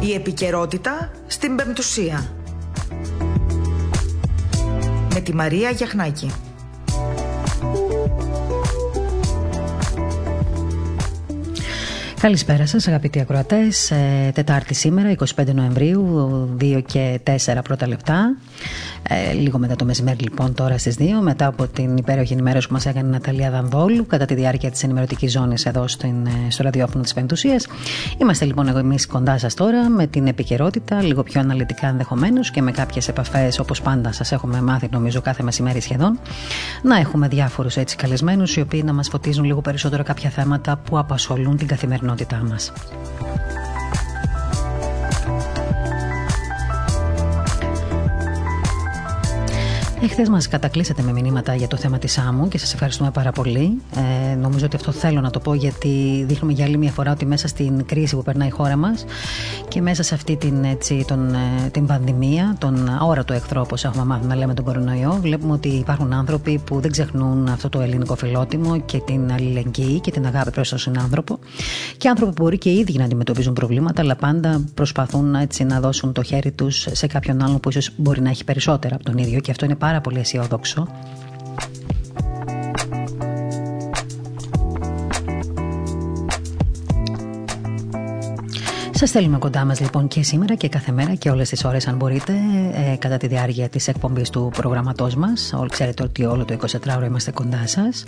[0.00, 2.32] Η επικαιρότητα στην Πεμπτουσία.
[5.14, 6.32] Με τη Μαρία Γιαχνάκη.
[12.20, 13.90] Καλησπέρα σας αγαπητοί ακροατές.
[13.90, 16.18] Ε, Τετάρτη σήμερα, 25 Νοεμβρίου,
[16.60, 18.36] 2 και 4 πρώτα λεπτά.
[19.08, 22.72] Ε, λίγο μετά το μεσημέρι, λοιπόν, τώρα στις 2, μετά από την υπέροχη ενημέρωση που
[22.72, 26.62] μας έκανε η Ναταλία Δανδόλου κατά τη διάρκεια της ενημερωτικής ζώνης εδώ στην, ε, στο
[26.62, 27.56] ραδιόφωνο της Πεντουσία.
[28.18, 32.62] Είμαστε λοιπόν εγώ εμείς κοντά σας τώρα με την επικαιρότητα, λίγο πιο αναλυτικά ενδεχομένως και
[32.62, 36.18] με κάποιες επαφές όπως πάντα σας έχουμε μάθει, νομίζω, κάθε μεσημέρι σχεδόν.
[36.82, 40.98] Να έχουμε διάφορους έτσι καλεσμένους οι οποίοι να μας φωτίζουν λίγο περισσότερο κάποια θέματα που
[40.98, 41.66] απασχολούν την
[42.24, 43.67] καθημερινότητά μα.
[50.02, 53.82] Εχθές μας κατακλείσατε με μηνύματα για το θέμα της άμμου και σας ευχαριστούμε πάρα πολύ.
[54.30, 57.26] Ε, νομίζω ότι αυτό θέλω να το πω γιατί δείχνουμε για άλλη μια φορά ότι
[57.26, 59.04] μέσα στην κρίση που περνάει η χώρα μας
[59.68, 64.04] και μέσα σε αυτή την, έτσι, τον, ε, την πανδημία, τον αόρατο εχθρό, όπως έχουμε
[64.04, 68.16] μάθει να λέμε τον κορονοϊό, βλέπουμε ότι υπάρχουν άνθρωποι που δεν ξεχνούν αυτό το ελληνικό
[68.16, 71.38] φιλότιμο και την αλληλεγγύη και την αγάπη προς τον συνάνθρωπο.
[71.96, 75.80] Και άνθρωποι που μπορεί και οι ίδιοι να αντιμετωπίζουν προβλήματα, αλλά πάντα προσπαθούν έτσι, να
[75.80, 79.18] δώσουν το χέρι τους σε κάποιον άλλον που ίσως μπορεί να έχει περισσότερα από τον
[79.18, 80.86] ίδιο και αυτό είναι πάρα πολύ αισιόδοξο.
[88.98, 91.96] Σας θέλουμε κοντά μας λοιπόν και σήμερα και κάθε μέρα και όλες τις ώρες, αν
[91.96, 92.32] μπορείτε,
[92.92, 95.52] ε, κατά τη διάρκεια της εκπομπής του προγραμματός μας.
[95.56, 98.04] Όλοι ξέρετε ότι όλο το 24ωρο είμαστε κοντά σας.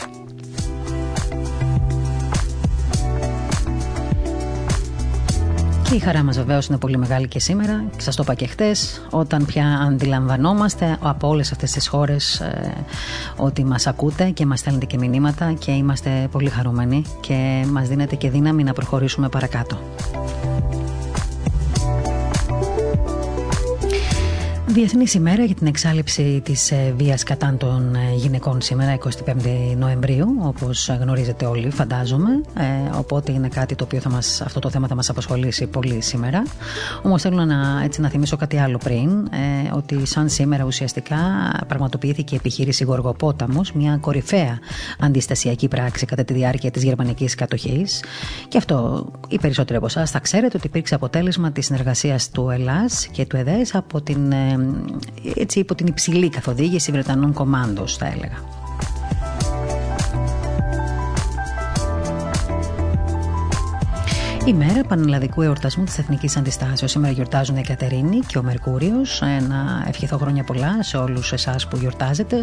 [5.90, 7.84] Και η χαρά μας βεβαίως είναι πολύ μεγάλη και σήμερα.
[7.96, 12.84] Και σας το είπα και χτες, όταν πια αντιλαμβανόμαστε από όλες αυτές τις χώρες ε,
[13.36, 18.16] ότι μας ακούτε και μας στέλνετε και μηνύματα και είμαστε πολύ χαρούμενοι και μας δίνετε
[18.16, 19.78] και δύναμη να προχωρήσουμε παρακάτω.
[24.72, 29.08] Διεθνής ημέρα για την εξάλληψη της ε, βίας κατά των ε, γυναικών σήμερα, 25
[29.76, 32.30] Νοεμβρίου, όπως γνωρίζετε όλοι, φαντάζομαι.
[32.58, 36.00] Ε, οπότε είναι κάτι το οποίο θα μας, αυτό το θέμα θα μας απασχολήσει πολύ
[36.00, 36.42] σήμερα.
[37.02, 41.16] Όμως θέλω να, έτσι, να θυμίσω κάτι άλλο πριν, ε, ότι σαν σήμερα ουσιαστικά
[41.66, 44.58] πραγματοποιήθηκε η επιχείρηση Γοργοπόταμος, μια κορυφαία
[44.98, 48.02] αντιστασιακή πράξη κατά τη διάρκεια της γερμανικής κατοχής.
[48.48, 53.06] Και αυτό οι περισσότεροι από εσάς θα ξέρετε ότι υπήρξε αποτέλεσμα της συνεργασίας του Ελλάς
[53.06, 54.58] και του ΕΔΕΣ από την ε,
[55.34, 58.58] έτσι υπό την υψηλή καθοδήγηση Βρετανών κομμάντος θα έλεγα.
[64.44, 66.90] Η μέρα πανελλαδικού εορτασμού της Εθνικής Αντιστάσεως.
[66.90, 69.22] Σήμερα γιορτάζουν η Κατερίνη και ο Μερκούριος.
[69.22, 72.36] Ε, να ευχηθώ χρόνια πολλά σε όλους εσάς που γιορτάζετε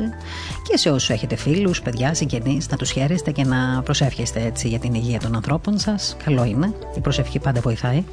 [0.70, 4.80] και σε όσους έχετε φίλους, παιδιά, συγγενείς, να τους χαίρεστε και να προσεύχεστε έτσι για
[4.80, 6.18] την υγεία των ανθρώπων σας.
[6.24, 6.74] Καλό είναι.
[6.96, 8.04] Η προσευχή πάντα βοηθάει.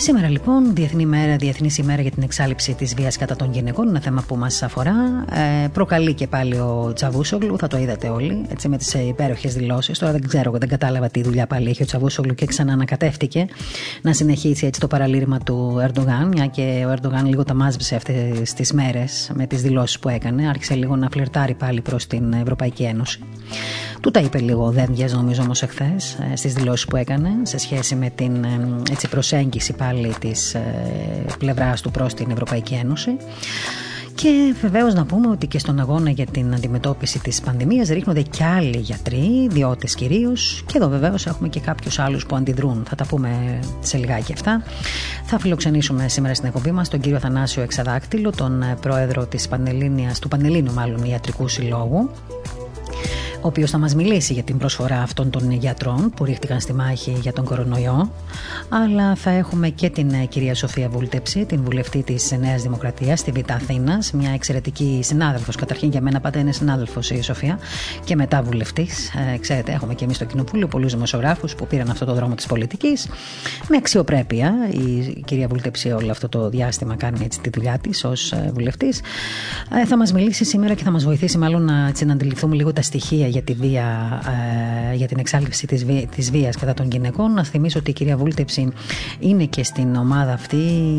[0.00, 4.00] Σήμερα λοιπόν, Διεθνή μέρα, Διεθνής ημέρα για την εξάλληψη της βίας κατά των γυναικών, ένα
[4.00, 5.24] θέμα που μας αφορά.
[5.64, 9.98] Ε, προκαλεί και πάλι ο Τσαβούσογλου, θα το είδατε όλοι, έτσι, με τις υπέροχες δηλώσεις.
[9.98, 13.46] Τώρα δεν ξέρω, δεν κατάλαβα τι δουλειά πάλι έχει ο Τσαβούσογλου και ξαναανακατεύτηκε
[14.02, 18.52] να συνεχίσει έτσι το παραλήρημα του Ερντογάν, μια και ο Ερντογάν λίγο τα μάζεψε αυτές
[18.52, 20.48] τις μέρες με τις δηλώσεις που έκανε.
[20.48, 23.20] Άρχισε λίγο να φλερτάρει πάλι προς την Ευρωπαϊκή Ένωση.
[24.00, 27.94] Του τα είπε λίγο δεν νομίζω όμως εχθές ε, στις δηλώσεις που έκανε σε σχέση
[27.94, 29.86] με την ε, έτσι, προσέγγιση πάλι
[30.18, 30.60] της ε,
[31.38, 33.16] πλευράς του προς την Ευρωπαϊκή Ένωση.
[34.14, 38.44] Και βεβαίως να πούμε ότι και στον αγώνα για την αντιμετώπιση της πανδημίας ρίχνονται και
[38.44, 40.62] άλλοι γιατροί, ιδιώτες κυρίως.
[40.66, 42.84] Και εδώ βεβαίως έχουμε και κάποιους άλλους που αντιδρούν.
[42.88, 44.62] Θα τα πούμε σε λιγάκι αυτά.
[45.24, 49.48] Θα φιλοξενήσουμε σήμερα στην εκπομπή μας τον κύριο Θανάσιο Εξαδάκτυλο, τον πρόεδρο της
[50.20, 52.10] του Πανελλήνου μάλλον Ιατρικού Συλλόγου
[53.40, 57.16] ο οποίος θα μας μιλήσει για την προσφορά αυτών των γιατρών που ρίχτηκαν στη μάχη
[57.20, 58.12] για τον κορονοϊό.
[58.68, 63.30] Αλλά θα έχουμε και την ε, κυρία Σοφία Βούλτεψη, την βουλευτή της Νέας Δημοκρατίας στη
[63.30, 65.56] Β' Αθήνας, μια εξαιρετική συνάδελφος.
[65.56, 67.58] Καταρχήν για μένα πάντα είναι συνάδελφος η Σοφία
[68.04, 69.12] και μετά βουλευτής.
[69.34, 72.46] Ε, ξέρετε, έχουμε και εμείς στο Κοινοβούλιο πολλούς δημοσιογράφους που πήραν αυτό το δρόμο της
[72.46, 73.08] πολιτικής
[73.68, 74.54] με αξιοπρέπεια.
[74.70, 79.00] Η κυρία Βούλτεψη όλο αυτό το διάστημα κάνει έτσι τη δουλειά της ως ε, βουλευτής.
[79.82, 82.72] Ε, θα μας μιλήσει σήμερα και θα μας βοηθήσει μάλλον να, έτσι, να αντιληφθούμε λίγο
[82.72, 83.86] τα στοιχεία για, τη βία,
[84.92, 87.32] ε, για την εξάλληψη της, βία, της βίας κατά των γυναικών.
[87.32, 88.72] Να θυμίσω ότι η κυρία Βούλτεψη
[89.18, 90.56] είναι και στην ομάδα αυτή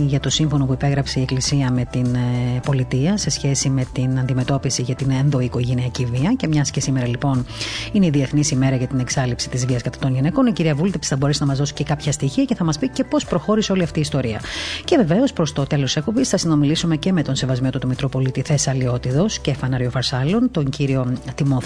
[0.07, 4.19] για το σύμφωνο που υπέγραψε η Εκκλησία με την ε, πολιτεία σε σχέση με την
[4.19, 6.33] αντιμετώπιση για την ενδοοικογενειακή βία.
[6.37, 7.45] Και μιας και σήμερα λοιπόν
[7.91, 11.09] είναι η Διεθνής ημέρα για την εξάλληψη της βίας κατά των γυναικών, η κυρία Βούλτεψη
[11.09, 13.71] θα μπορέσει να μας δώσει και κάποια στοιχεία και θα μας πει και πώς προχώρησε
[13.71, 14.41] όλη αυτή η ιστορία.
[14.85, 18.41] Και βεβαίως προς το τέλος της εκπομπής θα συνομιλήσουμε και με τον Σεβασμένο του Μητροπολίτη
[18.41, 21.13] Θεσσαλιώτηδο και Φανάριο Φαρσάλων, τον κύριο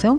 [0.03, 0.11] Τιμόθεο,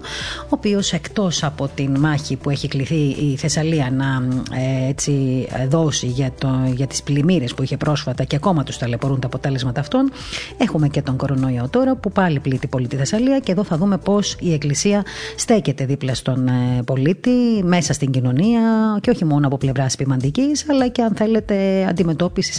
[0.43, 4.23] ο οποίος εκτός από την μάχη που έχει κληθεί η Θεσσαλία να
[4.57, 9.21] ε, έτσι, δώσει για, το, για τις πλημμύρες που είχε πρόσφατα και ακόμα τους ταλαιπωρούν
[9.21, 10.11] τα αποτέλεσματα αυτών,
[10.57, 13.99] έχουμε και τον κορονοϊό τώρα που πάλι πλήττει πολύ τη Θεσσαλία και εδώ θα δούμε
[13.99, 15.05] πώς η Εκκλησία
[15.37, 17.31] στέκεται δίπλα στον ε, πολίτη,
[17.63, 18.61] μέσα στην κοινωνία
[19.01, 22.57] και όχι μόνο από πλευράς ποιμαντικής, αλλά και αν θέλετε αντιμετώπισης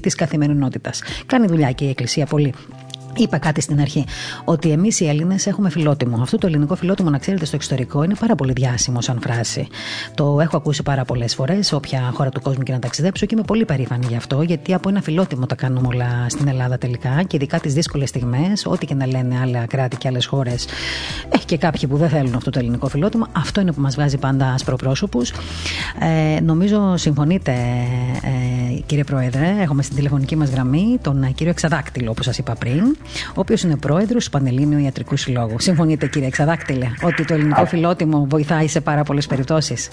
[0.00, 1.02] της καθημερινότητας.
[1.26, 2.54] Κάνει δουλειά και η Εκκλησία πολύ.
[3.20, 4.04] Είπα κάτι στην αρχή,
[4.44, 6.22] ότι εμείς οι Έλληνες έχουμε φιλότιμο.
[6.22, 9.68] Αυτό το ελληνικό φιλότιμο, να ξέρετε, στο εξωτερικό είναι πάρα πολύ διάσημο σαν φράση.
[10.14, 13.44] Το έχω ακούσει πάρα πολλές φορές, όποια χώρα του κόσμου και να ταξιδέψω και είμαι
[13.46, 17.36] πολύ περήφανη γι' αυτό, γιατί από ένα φιλότιμο τα κάνουμε όλα στην Ελλάδα τελικά και
[17.36, 20.66] ειδικά τις δύσκολες στιγμές, ό,τι και να λένε άλλα κράτη και άλλες χώρες,
[21.28, 23.26] έχει και κάποιοι που δεν θέλουν αυτό το ελληνικό φιλότιμο.
[23.32, 25.22] Αυτό είναι που μας βγάζει πάντα ασπροπρόσωπου.
[26.36, 27.52] Ε, νομίζω συμφωνείτε,
[28.22, 32.54] ε, κύριε Πρόεδρε, έχουμε στην τηλεφωνική μας γραμμή τον ε, κύριο Εξαδάκτυλο, όπως σας είπα
[32.54, 32.96] πριν
[33.28, 35.60] ο οποίος είναι πρόεδρος του Πανελλήνιου Ιατρικού Συλλόγου.
[35.60, 39.90] Συμφωνείτε, κύριε Εξαδάκτηλε, ότι το ελληνικό φιλότιμο βοηθάει σε πάρα πολλές περιπτώσεις;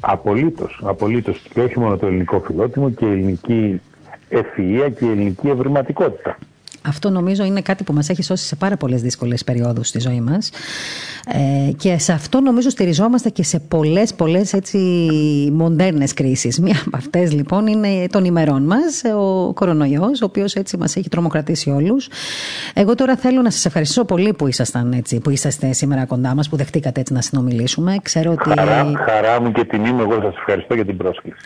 [0.00, 0.80] Απολύτως.
[0.84, 1.42] Απολύτως.
[1.54, 3.80] Και όχι μόνο το ελληνικό φιλότιμο και η ελληνική
[4.28, 6.38] ευφυα και η ελληνική ευρηματικότητα.
[6.82, 10.20] Αυτό νομίζω είναι κάτι που μας έχει σώσει σε πάρα πολλές δύσκολες περιόδους στη ζωή
[10.20, 10.50] μας
[11.68, 14.78] ε, και σε αυτό νομίζω στηριζόμαστε και σε πολλές πολλές έτσι
[15.52, 16.58] μοντέρνες κρίσεις.
[16.58, 21.08] Μία από αυτές λοιπόν είναι των ημερών μας, ο κορονοϊός, ο οποίος έτσι μας έχει
[21.08, 22.08] τρομοκρατήσει όλους.
[22.74, 26.48] Εγώ τώρα θέλω να σας ευχαριστήσω πολύ που, ήσασταν, έτσι, που είσαστε σήμερα κοντά μας,
[26.48, 27.96] που δεχτήκατε έτσι να συνομιλήσουμε.
[28.02, 28.48] Ξέρω ότι...
[28.48, 31.36] χαρά, χαρά μου και τιμή μου, εγώ σας ευχαριστώ για την πρόσκληση.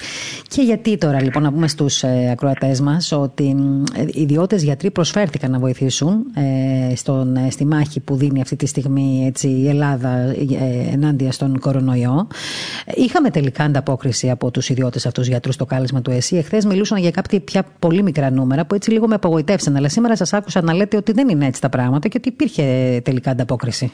[0.48, 3.56] Και γιατί τώρα λοιπόν να πούμε στους ε, ακροατές μας ότι
[3.96, 8.56] ε, οι ιδιώτες γιατροί προσφέρουν να βοηθήσουν ε, στον, ε, στη μάχη που δίνει αυτή
[8.56, 12.28] τη στιγμή έτσι, η Ελλάδα ε, ενάντια στον κορονοϊό.
[12.94, 16.36] Είχαμε τελικά ανταπόκριση από τους ιδιώτες αυτούς γιατρούς στο κάλεσμα του ΕΣΥ.
[16.36, 19.76] Εχθές μιλούσαν για κάποια πια πολύ μικρά νούμερα που έτσι λίγο με απογοητεύσαν.
[19.76, 23.00] Αλλά σήμερα σας άκουσα να λέτε ότι δεν είναι έτσι τα πράγματα και ότι υπήρχε
[23.04, 23.92] τελικά ανταπόκριση.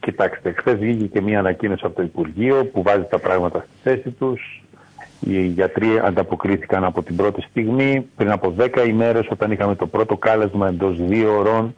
[0.00, 4.10] Κοιτάξτε, χθες βγήκε και μία ανακοίνωση από το Υπουργείο που βάζει τα πράγματα στη θέση
[4.10, 4.62] τους.
[5.26, 8.06] Οι γιατροί ανταποκρίθηκαν από την πρώτη στιγμή.
[8.16, 11.74] Πριν από 10 ημέρες όταν είχαμε το πρώτο κάλεσμα εντός δύο ώρων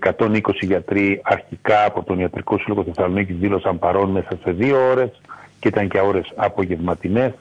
[0.00, 5.20] 120 γιατροί αρχικά από τον Ιατρικό Σύλλογο Θεσσαλονίκης δήλωσαν παρόν μέσα σε δύο ώρες
[5.58, 7.32] και ήταν και ώρες απογευματινές.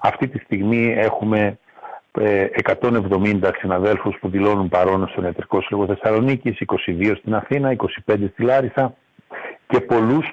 [0.00, 1.58] Αυτή τη στιγμή έχουμε
[2.12, 7.76] 170 ε, συναδέλφους που δηλώνουν παρόν στον Ιατρικό Σύλλογο Θεσσαλονίκης, 22 στην Αθήνα,
[8.06, 8.94] 25 στη Λάρισα
[9.66, 10.30] και πολλούς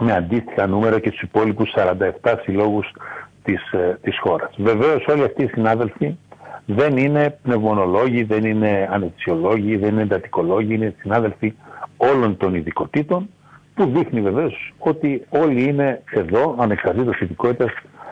[0.00, 1.74] με αντίστοιχα νούμερα και στους υπόλοιπους
[2.22, 2.90] 47 συλλόγους
[3.44, 4.54] της, ε, της χώρας.
[4.56, 6.16] Βεβαίως όλοι αυτοί οι συνάδελφοι
[6.66, 11.54] δεν είναι πνευμονολόγοι, δεν είναι ανεξιολόγοι, δεν είναι εντατικολόγοι, είναι συνάδελφοι
[11.96, 13.28] όλων των ειδικοτήτων
[13.74, 17.70] που δείχνει βεβαίως ότι όλοι είναι εδώ ανεξαρτήτως ειδικότητας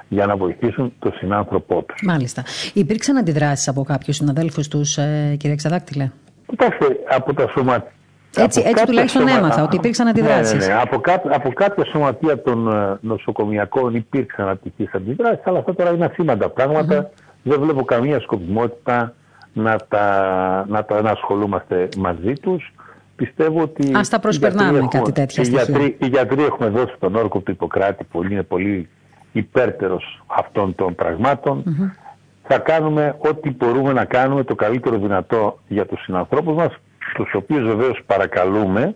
[0.09, 2.03] για να βοηθήσουν τον συνάνθρωπό τους.
[2.03, 2.45] Μάλιστα.
[2.75, 6.11] Υπήρξαν αντιδράσεις από κάποιους συναδέλφους τους, ε, κύριε Ξαδάκτηλε;
[6.47, 7.93] Κοιτάξτε, από τα σωματεία
[8.37, 9.39] έτσι, έτσι τουλάχιστον σωμα...
[9.39, 10.53] έμαθα ότι υπήρξαν αντιδράσεις.
[10.53, 10.81] Ναι, ναι, ναι.
[10.81, 11.13] Από, κά...
[11.13, 17.05] από κάποια σωματεία των ε, νοσοκομιακών υπήρξαν ατυχείς αντιδράσεις, αλλά αυτά τώρα είναι ασήμαντα πράγματα.
[17.05, 17.23] Mm-hmm.
[17.43, 19.15] Δεν βλέπω καμία σκοπιμότητα
[19.53, 20.65] να, τα...
[20.69, 21.03] να, τα...
[21.03, 22.73] να ασχολούμαστε μαζί τους.
[23.17, 23.97] Πιστεύω ότι.
[23.97, 25.63] Α τα προσπερνάμε κάτι τέτοια στοιχεία.
[25.63, 28.89] Οι γιατροί, οι γιατροί έχουμε δώσει τον όρκο του Ιπποκράτη που είναι πολύ
[29.33, 31.63] υπέρτερος αυτών των πραγμάτων.
[31.67, 31.97] Mm-hmm.
[32.43, 36.73] Θα κάνουμε ό,τι μπορούμε να κάνουμε το καλύτερο δυνατό για τους συνανθρώπους μας
[37.15, 38.95] τους οποίους βεβαίως παρακαλούμε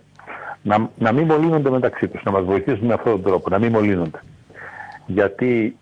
[0.61, 3.71] να, να μην μολύνονται μεταξύ τους, να μας βοηθήσουν με αυτόν τον τρόπο, να μην
[3.71, 4.19] μολύνονται.
[5.05, 5.77] Γιατί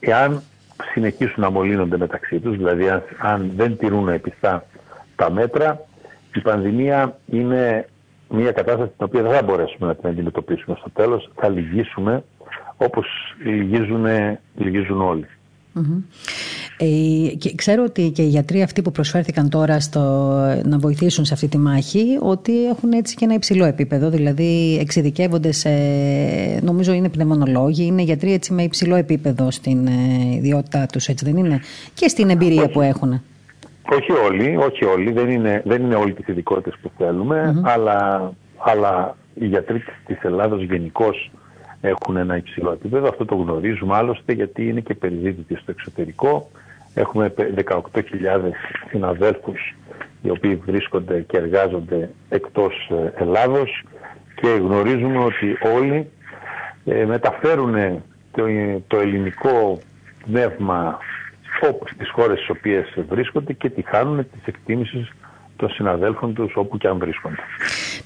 [0.00, 0.42] εάν
[0.92, 4.64] συνεχίσουν να μολύνονται μεταξύ τους, δηλαδή αν, αν δεν τηρούν επιστά
[5.16, 5.86] τα μέτρα,
[6.34, 7.86] η πανδημία είναι
[8.28, 12.24] μια κατάσταση την οποία δεν θα μπορέσουμε να την αντιμετωπίσουμε στο τέλος, θα λυγίσουμε
[12.76, 13.06] όπως
[13.44, 14.06] λυγίζουν,
[14.56, 15.26] λυγίζουν όλοι.
[16.76, 20.00] Ε, και ξέρω ότι και οι γιατροί αυτοί που προσφέρθηκαν τώρα στο,
[20.64, 25.52] να βοηθήσουν σε αυτή τη μάχη, ότι έχουν έτσι και ένα υψηλό επίπεδο, δηλαδή εξειδικεύονται
[25.52, 25.70] σε,
[26.62, 31.36] νομίζω είναι πνευμονολόγοι, είναι γιατροί έτσι με υψηλό επίπεδο στην ε, ιδιότητά τους, έτσι δεν
[31.36, 31.60] είναι,
[31.94, 33.22] και στην εμπειρία που έχουν.
[33.92, 39.16] Όχι όλοι, όχι όλοι, δεν είναι, δεν είναι όλοι τις ειδικότητες που θέλουμε, αλλά, αλλά
[39.34, 41.30] οι γιατροί της Ελλάδος γενικώς
[41.80, 43.08] έχουν ένα υψηλό επίπεδο.
[43.08, 46.50] Αυτό το γνωρίζουμε άλλωστε γιατί είναι και περιζήτητοι στο εξωτερικό.
[46.94, 47.80] Έχουμε 18.000
[48.90, 49.74] συναδέλφους
[50.22, 53.84] οι οποίοι βρίσκονται και εργάζονται εκτός ε, Ελλάδος
[54.34, 56.10] και γνωρίζουμε ότι όλοι
[56.84, 58.02] ε, μεταφέρουν
[58.88, 59.78] το, ελληνικό
[60.24, 60.98] πνεύμα
[61.68, 65.12] όπως στις χώρες στις οποίες βρίσκονται και τη χάνουν τις εκτίμησεις
[65.62, 67.36] των συναδέλφων τους όπου και αν βρίσκονται.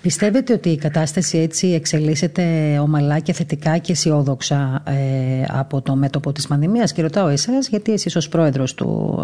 [0.03, 2.43] Πιστεύετε ότι η κατάσταση έτσι εξελίσσεται
[2.83, 7.93] ομαλά και θετικά και αισιόδοξα ε, από το μέτωπο της πανδημίας; Και ρωτάω εσάς γιατί
[7.93, 9.19] εσείς ως πρόεδρος του,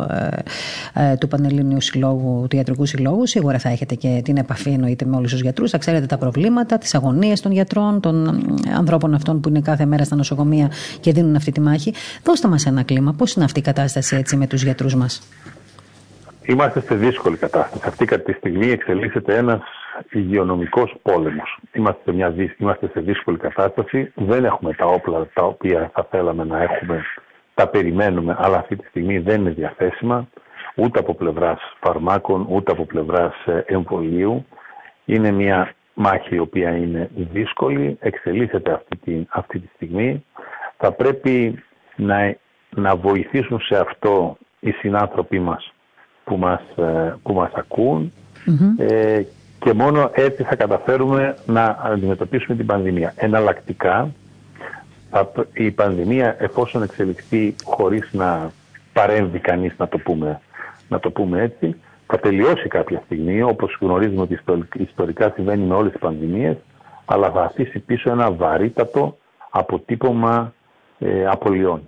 [0.94, 5.04] ε, ε, του Πανελλήνιου Συλλόγου, του Ιατρικού Συλλόγου σίγουρα θα έχετε και την επαφή εννοείται
[5.04, 8.44] με όλους τους γιατρούς, θα ξέρετε τα προβλήματα, τις αγωνίες των γιατρών, των
[8.76, 10.70] ανθρώπων αυτών που είναι κάθε μέρα στα νοσοκομεία
[11.00, 11.94] και δίνουν αυτή τη μάχη.
[12.24, 15.22] Δώστε μας ένα κλίμα, πώς είναι αυτή η κατάσταση έτσι με τους γιατρούς μας;
[16.46, 17.82] Είμαστε σε δύσκολη κατάσταση.
[17.86, 19.60] Αυτή τη στιγμή εξελίσσεται ένας
[20.10, 21.58] υγειονομικός πόλεμος.
[21.72, 24.12] Είμαστε σε, μια, είμαστε σε δύσκολη κατάσταση.
[24.14, 27.04] Δεν έχουμε τα όπλα τα οποία θα θέλαμε να έχουμε.
[27.54, 30.28] Τα περιμένουμε, αλλά αυτή τη στιγμή δεν είναι διαθέσιμα
[30.74, 34.46] ούτε από πλευράς φαρμάκων, ούτε από πλευράς ε, εμβολίου.
[35.04, 40.24] Είναι μια μάχη η οποία είναι δύσκολη, εξελίσσεται αυτή τη, αυτή τη στιγμή.
[40.76, 41.62] Θα πρέπει
[41.96, 42.36] να,
[42.70, 45.71] να βοηθήσουν σε αυτό οι συνάνθρωποι μας
[46.24, 48.12] που μας, ε, που μας ακουν
[48.76, 49.22] ε,
[49.58, 53.12] και μόνο έτσι θα καταφέρουμε να αντιμετωπίσουμε την πανδημία.
[53.16, 54.10] Εναλλακτικά,
[55.52, 58.50] η πανδημία εφόσον εξελιχθεί χωρίς να
[58.92, 60.40] παρέμβει κανείς να το πούμε,
[60.88, 61.76] να το πούμε έτσι,
[62.06, 64.40] θα τελειώσει κάποια στιγμή, όπως γνωρίζουμε ότι
[64.72, 66.56] ιστορικά συμβαίνει με όλες τις πανδημίες,
[67.04, 69.16] αλλά θα αφήσει πίσω ένα βαρύτατο
[69.50, 70.52] αποτύπωμα
[70.98, 71.82] ε, απολειών.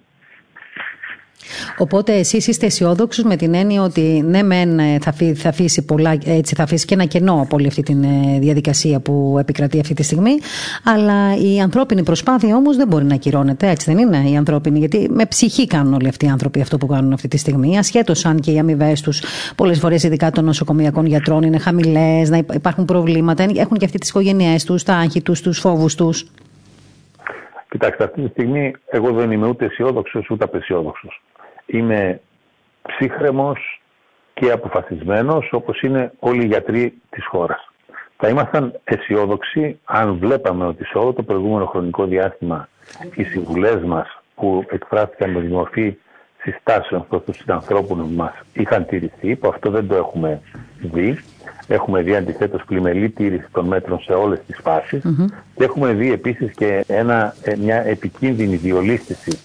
[1.78, 6.18] Οπότε εσείς είστε αισιόδοξου με την έννοια ότι ναι, μεν ε, θα, θα, αφήσει πολλά,
[6.24, 9.94] έτσι, θα αφήσει και ένα κενό από όλη αυτή τη ε, διαδικασία που επικρατεί αυτή
[9.94, 10.32] τη στιγμή.
[10.84, 14.78] Αλλά η ανθρώπινη προσπάθεια όμως δεν μπορεί να ακυρώνεται, έτσι δεν είναι η ανθρώπινη.
[14.78, 17.78] Γιατί με ψυχή κάνουν όλοι αυτοί οι άνθρωποι αυτό που κάνουν αυτή τη στιγμή.
[17.78, 19.22] Ασχέτως αν και οι αμοιβές τους
[19.56, 23.46] πολλές φορές, ειδικά των νοσοκομειακών γιατρών, είναι χαμηλές, να υπάρχουν προβλήματα.
[23.54, 26.26] Έχουν και αυτοί τις οικογένειές τους, τα άγχη τους, τους φόβους τους.
[27.74, 31.22] Κοιτάξτε, αυτή τη στιγμή εγώ δεν είμαι ούτε αισιόδοξος ούτε απεσιόδοξος
[31.66, 32.20] είμαι
[32.82, 33.82] ψύχρεμος
[34.34, 37.70] και αποφασισμένος όπως είναι όλοι οι γιατροί της χώρας.
[38.16, 42.68] Θα ήμασταν αισιόδοξοι αν βλέπαμε ότι σε όλο το προηγούμενο χρονικό διάστημα
[43.14, 45.96] οι συμβουλές μας που εκφράστηκαν με τη μορφή
[46.42, 50.40] συστάσεων προς τους ανθρώπους μας είχαν τηρηθεί, που αυτό δεν το έχουμε
[50.78, 51.18] δει.
[51.66, 55.02] Έχουμε δει αντιθέτως πλημελή τήρηση των μέτρων σε όλες τις φασεις
[55.56, 59.38] και έχουμε δει επίσης και ένα, ε, μια επικίνδυνη διολίστηση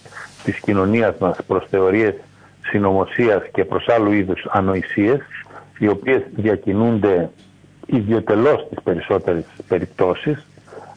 [0.44, 2.14] της κοινωνίας μας προς θεωρίες
[2.62, 5.20] συνωμοσίας και προς άλλου είδους ανοησίες,
[5.80, 7.30] οι οποίες διακινούνται
[7.86, 10.46] ιδιωτελώς στις περισσότερες περιπτώσεις,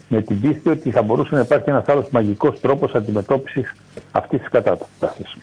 [0.09, 3.75] με την πίστη ότι θα μπορούσε να υπάρχει ένας άλλος μαγικός τρόπος αντιμετώπισης
[4.13, 5.37] αυτής της κατάστασης.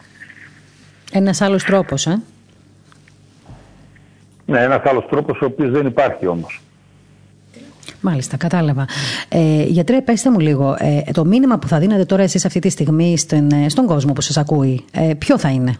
[1.12, 2.22] Ένας άλλος τρόπος, ε;
[4.50, 6.60] Ναι, ένας άλλος τρόπος ο οποίος δεν υπάρχει όμως.
[8.00, 8.86] Μάλιστα, κατάλαβα.
[9.28, 12.68] Ε, γιατρέ, πέστε μου λίγο, ε, το μήνυμα που θα δίνετε τώρα εσείς αυτή τη
[12.68, 15.74] στιγμή στον, ε, στον κόσμο που σας ακούει, ε, ποιο θα είναι;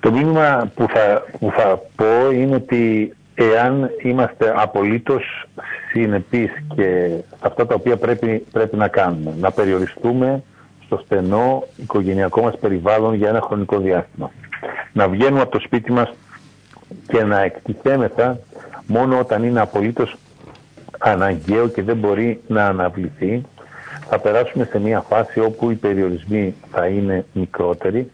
[0.00, 5.48] Το μήνυμα που θα, που θα πω είναι ότι εάν είμαστε απολύτως
[5.92, 7.10] συνεπείς και
[7.40, 10.42] αυτά τα οποία πρέπει, πρέπει να κάνουμε, να περιοριστούμε
[10.84, 14.30] στο στενό οικογενειακό μας περιβάλλον για ένα χρονικό διάστημα.
[14.92, 16.10] Να βγαίνουμε από το σπίτι μας
[17.08, 18.38] και να εκτιθέμεθα
[18.86, 20.16] μόνο όταν είναι απολύτως
[20.98, 23.42] αναγκαίο και δεν μπορεί να αναβληθεί,
[24.08, 28.10] θα περάσουμε σε μια φάση όπου οι περιορισμοί θα είναι μικρότεροι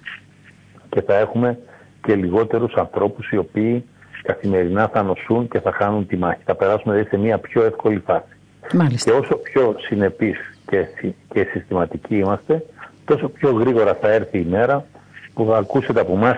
[0.88, 1.58] και θα έχουμε
[2.02, 3.84] και λιγότερους ανθρώπους οι οποίοι
[4.22, 6.40] καθημερινά θα νοσούν και θα χάνουν τη μάχη.
[6.44, 8.36] Θα περάσουμε δηλαδή σε μια πιο εύκολη φάση.
[8.72, 9.10] Μάλιστα.
[9.10, 10.86] Και όσο πιο συνεπείς και,
[11.32, 12.64] και συστηματικοί είμαστε,
[13.04, 14.86] τόσο πιο γρήγορα θα έρθει η μέρα
[15.34, 16.36] που θα ακούσετε από εμάς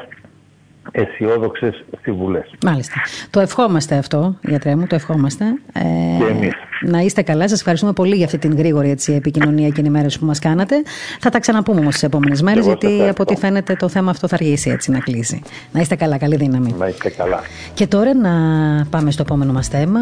[0.92, 2.50] αισιόδοξες συμβουλές.
[2.64, 2.94] Μάλιστα.
[3.30, 5.44] Το ευχόμαστε αυτό, γιατρέ μου, το ευχόμαστε.
[5.72, 5.82] Ε,
[6.18, 6.52] και εμείς.
[6.80, 7.48] Να είστε καλά.
[7.48, 10.82] Σας ευχαριστούμε πολύ για αυτή την γρήγορη έτσι, επικοινωνία και ενημέρωση που μας κάνατε.
[11.20, 14.34] Θα τα ξαναπούμε όμως τι επόμενες μέρες, γιατί από ό,τι φαίνεται το θέμα αυτό θα
[14.34, 15.42] αργήσει έτσι να κλείσει.
[15.72, 16.74] Να είστε καλά, καλή δύναμη.
[16.78, 17.40] Να είστε καλά.
[17.74, 18.30] Και τώρα να
[18.90, 20.00] πάμε στο επόμενο μας θέμα.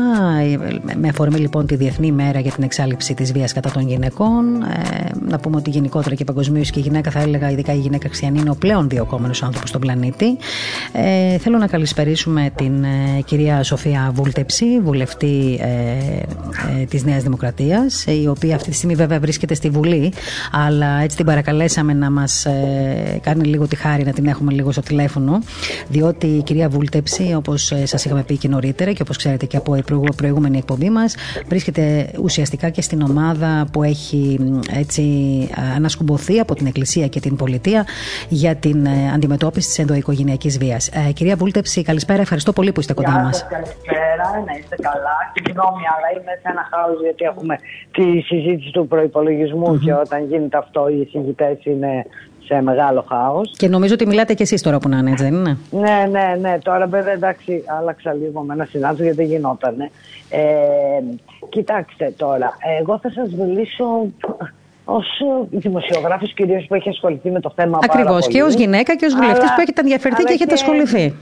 [0.96, 4.62] Με αφορμή λοιπόν τη Διεθνή Μέρα για την Εξάλληψη της Βίας κατά των Γυναικών.
[4.62, 8.06] Ε, να πούμε ότι γενικότερα και παγκοσμίως και η γυναίκα, θα έλεγα, ειδικά η γυναίκα
[8.06, 10.36] χριστιανή, είναι ο πλέον διοκόμενο άνθρωπος στον πλανήτη.
[10.92, 15.66] Ε, θέλω να καλησπερίσουμε την ε, κυρία Σοφία Βούλτεψη, βουλευτή ε,
[16.80, 20.12] ε, της Νέας Δημοκρατίας, η οποία αυτή τη στιγμή βέβαια βρίσκεται στη Βουλή,
[20.52, 24.72] αλλά έτσι την παρακαλέσαμε να μας ε, κάνει λίγο τη χάρη να την έχουμε λίγο
[24.72, 25.38] στο τηλέφωνο,
[25.88, 29.56] διότι η κυρία Βούλτεψη, όπως ε, σας είχαμε πει και νωρίτερα και όπως ξέρετε και
[29.56, 29.82] από η
[30.16, 31.14] προηγούμενη εκπομπή μας,
[31.48, 34.38] βρίσκεται ουσιαστικά και στην ομάδα που έχει
[34.72, 35.02] έτσι
[35.76, 37.86] ανασκουμποθεί από την Εκκλησία και την Πολιτεία
[38.28, 40.65] για την αντιμετώπιση της ενδοοικογενειακής βίας.
[40.72, 42.20] Ε, κυρία Βούλτεψη, καλησπέρα.
[42.20, 43.46] Ευχαριστώ πολύ που είστε κοντά μας.
[43.46, 45.16] Καλησπέρα, να είστε καλά.
[45.32, 47.58] Συγγνώμη, αλλά είμαι σε ένα χάος γιατί έχουμε
[47.90, 52.06] τη συζήτηση του προπολογισμου και όταν γίνεται αυτό οι συζητές είναι
[52.44, 53.52] σε μεγάλο χάος.
[53.56, 56.36] Και νομίζω ότι μιλάτε κι εσείς τώρα που να είναι, έτσι δεν είναι; Ναι, ναι,
[56.40, 56.58] ναι.
[56.62, 59.90] Τώρα βέβαια εντάξει, άλλαξα λίγο με ένα συνάδελφο γιατί δεν γινότανε.
[60.30, 60.42] Ε,
[61.48, 63.84] κοιτάξτε τώρα, εγώ θα σας μιλήσω
[64.88, 65.06] ως
[65.50, 68.26] δημοσιογράφος κυρίως που έχει ασχοληθεί με το θέμα Ακριβώς.
[68.26, 71.14] Και ως γυναίκα και ως βουλευτής που έχετε ενδιαφερθεί και έχετε ασχοληθεί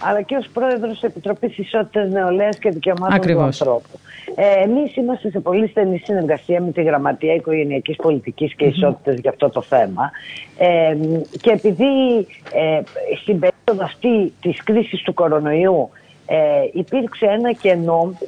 [0.00, 3.88] αλλά και ως πρόεδρος της Επιτροπής Ισότητας Νεολαίας και Δικαιωμάτων του Ανθρώπου.
[4.34, 9.30] Ε, Εμείς είμαστε σε πολύ στενή συνεργασία με τη Γραμματεία Οικογενειακής Πολιτικής και Ισότητας για
[9.30, 10.10] αυτό το θέμα.
[10.58, 10.96] Ε,
[11.40, 12.16] και επειδή
[12.52, 12.80] ε,
[13.22, 15.90] στην περίοδο αυτή της κρίσης του κορονοϊού
[16.26, 16.36] ε,
[16.72, 18.18] υπήρξε ένα κενό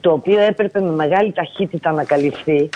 [0.00, 2.68] το οποίο έπρεπε με μεγάλη ταχύτητα να καλυφθεί,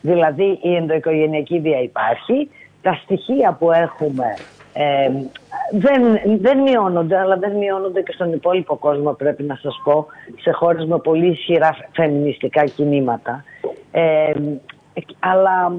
[0.00, 2.50] δηλαδή η ενδοοικογενειακή βία υπάρχει,
[2.82, 4.34] τα στοιχεία που έχουμε
[4.72, 5.10] ε,
[5.72, 6.02] δεν,
[6.40, 10.06] δεν μειώνονται, αλλά δεν μειώνονται και στον υπόλοιπο κόσμο, πρέπει να σας πω,
[10.40, 13.44] σε χώρες με πολύ ισχυρά φεμινιστικά κινήματα.
[13.90, 14.32] Ε,
[15.18, 15.72] αλλά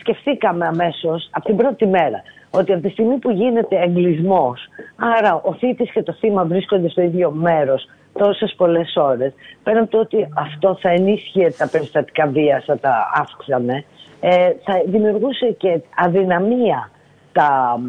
[0.00, 5.54] σκεφτήκαμε αμέσως από την πρώτη μέρα ότι από τη στιγμή που γίνεται εγκλισμός, άρα ο
[5.54, 9.32] θήτης και το θύμα βρίσκονται στο ίδιο μέρος τόσες πολλές ώρες,
[9.62, 13.84] πέραν το ότι αυτό θα ενίσχυε τα περιστατικά βίας, θα τα αύξανε,
[14.20, 16.90] ε, θα δημιουργούσε και αδυναμία
[17.32, 17.80] τα,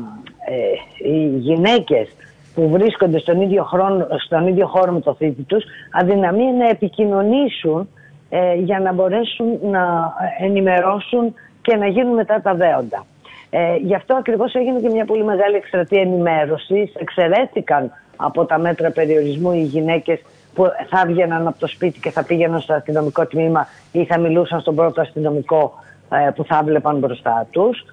[0.45, 2.07] ε, οι γυναίκες
[2.55, 7.89] που βρίσκονται στον ίδιο, χρόνο, στον ίδιο χώρο με το θήτη τους αδυναμία να επικοινωνήσουν
[8.29, 13.05] ε, για να μπορέσουν να ενημερώσουν και να γίνουν μετά τα δέοντα.
[13.49, 16.93] Ε, γι' αυτό ακριβώς έγινε και μια πολύ μεγάλη εκστρατεία ενημέρωσης.
[16.95, 20.19] Εξαιρέθηκαν από τα μέτρα περιορισμού οι γυναίκες
[20.53, 24.59] που θα βγαίναν από το σπίτι και θα πήγαιναν στο αστυνομικό τμήμα ή θα μιλούσαν
[24.59, 25.73] στον πρώτο αστυνομικό
[26.09, 27.85] ε, που θα βλέπαν μπροστά τους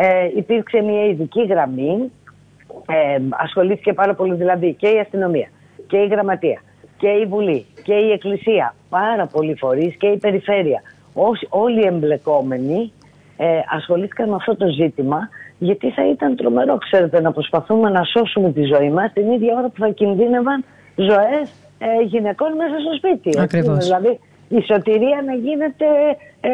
[0.00, 2.12] ε, υπήρξε μια ειδική γραμμή,
[2.86, 5.48] ε, ασχολήθηκε πάρα πολύ δηλαδή και η αστυνομία
[5.86, 6.62] και η γραμματεία
[6.96, 10.82] και η Βουλή και η Εκκλησία, πάρα πολλοί φορείς και η Περιφέρεια.
[11.48, 12.92] όλοι οι εμπλεκόμενοι
[13.40, 15.28] ε, ασχολήθηκαν με αυτό το ζήτημα
[15.58, 19.68] γιατί θα ήταν τρομερό, ξέρετε, να προσπαθούμε να σώσουμε τη ζωή μας την ίδια ώρα
[19.68, 20.64] που θα κινδύνευαν
[20.94, 21.46] ζωές
[21.78, 23.40] ε, γυναικών μέσα στο σπίτι.
[23.40, 23.84] Ακριβώς.
[23.84, 24.18] Δηλαδή
[24.48, 25.84] η σωτηρία να γίνεται,
[26.40, 26.48] ε,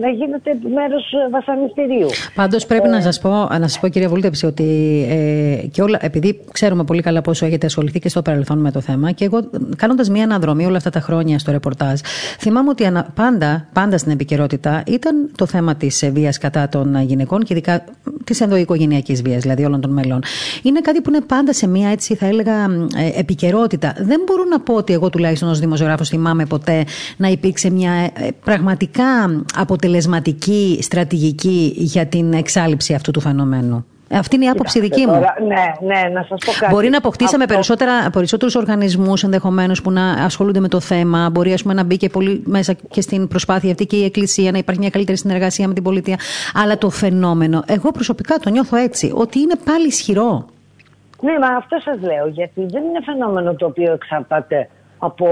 [0.00, 2.08] να γίνεται μέρος βασανιστηρίου.
[2.34, 4.64] Πάντως πρέπει να ε, σας πω, να σας πω κυρία Βουλτέψη ότι
[5.10, 8.80] ε, και όλα, επειδή ξέρουμε πολύ καλά πόσο έχετε ασχοληθεί και στο παρελθόν με το
[8.80, 12.00] θέμα και εγώ κάνοντας μια αναδρομή όλα αυτά τα χρόνια στο ρεπορτάζ
[12.38, 17.54] θυμάμαι ότι πάντα, πάντα στην επικαιρότητα ήταν το θέμα της βίας κατά των γυναικών και
[17.54, 17.84] ειδικά
[18.24, 20.22] της ενδοοικογενειακής βίας δηλαδή όλων των μελών.
[20.62, 22.64] Είναι κάτι που είναι πάντα σε μια έτσι θα έλεγα
[22.96, 23.94] ε, επικαιρότητα.
[23.98, 26.84] Δεν μπορώ να πω ότι εγώ τουλάχιστον ως δημοσιογράφος θυμάμαι ποτέ
[27.16, 29.04] να υπήρξε μια ε, πραγματικά
[29.56, 33.84] αποτελεσματική στρατηγική για την εξάλληψη αυτού του φαινομένου.
[34.12, 35.12] Αυτή είναι η άποψη δική μου.
[35.46, 36.72] ναι, ναι, να σας πω κάτι.
[36.72, 37.54] Μπορεί να αποκτήσαμε Αυτό...
[37.54, 41.30] περισσότερα, περισσότερους οργανισμούς ενδεχομένως που να ασχολούνται με το θέμα.
[41.32, 44.50] Μπορεί ας πούμε, να μπει και πολύ μέσα και στην προσπάθεια αυτή και η Εκκλησία,
[44.52, 46.16] να υπάρχει μια καλύτερη συνεργασία με την πολιτεία.
[46.54, 50.46] Αλλά το φαινόμενο, εγώ προσωπικά το νιώθω έτσι, ότι είναι πάλι ισχυρό.
[51.20, 55.26] Ναι, μα αυτό σας λέω, γιατί δεν είναι φαινόμενο το οποίο εξαρτάται από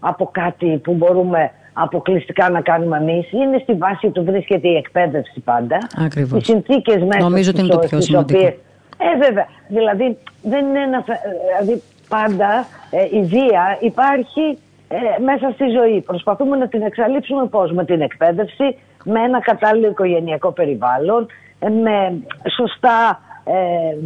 [0.00, 3.32] από κάτι που μπορούμε αποκλειστικά να κάνουμε εμείς.
[3.32, 5.78] Είναι στη βάση του βρίσκεται η εκπαίδευση πάντα.
[6.04, 6.40] Ακριβώς.
[6.40, 8.38] Οι συνθήκες μέσα Νομίζω ότι είναι το πιο σημαντικό.
[8.38, 8.54] Οποίες...
[8.98, 9.46] Ε, βέβαια.
[9.68, 11.04] Δηλαδή, δεν είναι ένα...
[11.48, 14.58] δηλαδή πάντα ε, η βία υπάρχει
[14.88, 16.00] ε, μέσα στη ζωή.
[16.00, 21.26] Προσπαθούμε να την εξαλείψουμε πώς, με την εκπαίδευση, με ένα κατάλληλο οικογενειακό περιβάλλον,
[21.58, 22.22] ε, με
[22.56, 23.54] σωστά ε,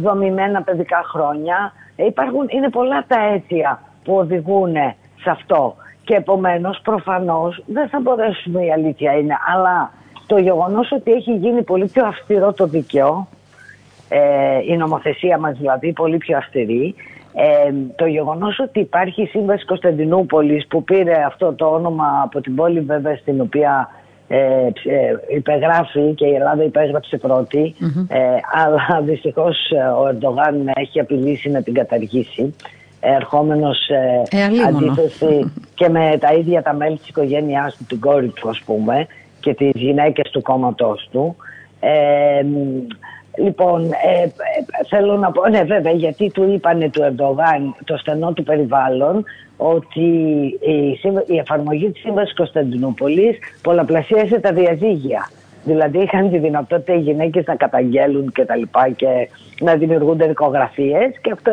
[0.01, 1.73] δομημένα παιδικά χρόνια.
[1.95, 4.75] υπάρχουν, είναι πολλά τα αίτια που οδηγούν
[5.23, 5.75] σε αυτό.
[6.03, 9.35] Και επομένως, προφανώς δεν θα μπορέσουμε, η αλήθεια είναι.
[9.53, 9.91] Αλλά
[10.27, 13.27] το γεγονός ότι έχει γίνει πολύ πιο αυστηρό το δίκαιο,
[14.09, 14.19] ε,
[14.67, 16.95] η νομοθεσία μας δηλαδή πολύ πιο αυστηρή,
[17.33, 22.55] ε, το γεγονός ότι υπάρχει η Σύμβαση Κωνσταντινούπολης που πήρε αυτό το όνομα από την
[22.55, 23.89] πόλη βέβαια στην οποία
[24.27, 24.71] ε, ε
[25.35, 27.19] υπεγράφει και η Ελλάδα υπέγραψε
[28.07, 28.17] ε,
[28.51, 29.57] αλλά δυστυχώς
[29.99, 32.55] ο Ερντογάν έχει απειλήσει να την καταργήσει
[33.03, 38.27] ερχόμενος σε ε, αντίθεση και με τα ίδια τα μέλη της οικογένειάς του, την κόρη
[38.27, 39.07] του ας πούμε
[39.39, 41.35] και τις γυναίκες του κόμματός του.
[41.79, 42.45] Ε,
[43.43, 44.27] λοιπόν, ε,
[44.89, 49.23] θέλω να πω, ναι βέβαια, γιατί του είπανε του Ερντογάν το στενό του περιβάλλον
[49.57, 50.01] ότι
[50.61, 55.29] η, η εφαρμογή της Σύμβασης Κωνσταντινούπολης πολλαπλασίασε τα διαζύγια.
[55.63, 61.19] Δηλαδή είχαν τη δυνατότητα οι γυναίκες να καταγγέλουν και τα λοιπά και να δημιουργούνται δικογραφίες
[61.21, 61.51] και αυτό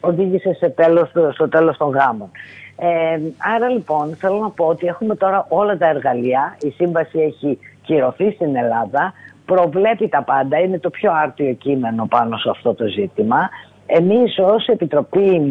[0.00, 2.30] οδήγησε σε τέλος, στο τέλος των γάμων.
[2.76, 3.20] Ε,
[3.54, 8.30] άρα λοιπόν θέλω να πω ότι έχουμε τώρα όλα τα εργαλεία, η σύμβαση έχει κυρωθεί
[8.30, 9.12] στην Ελλάδα,
[9.44, 13.48] προβλέπει τα πάντα, είναι το πιο άρτιο κείμενο πάνω σε αυτό το ζήτημα.
[13.86, 15.42] Εμείς ως Επιτροπή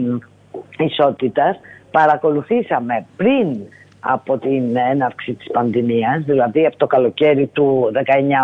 [0.78, 1.60] Ισότητας
[1.92, 3.58] παρακολουθήσαμε πριν
[4.00, 8.00] από την έναρξη της πανδημίας, δηλαδή από το καλοκαίρι του 19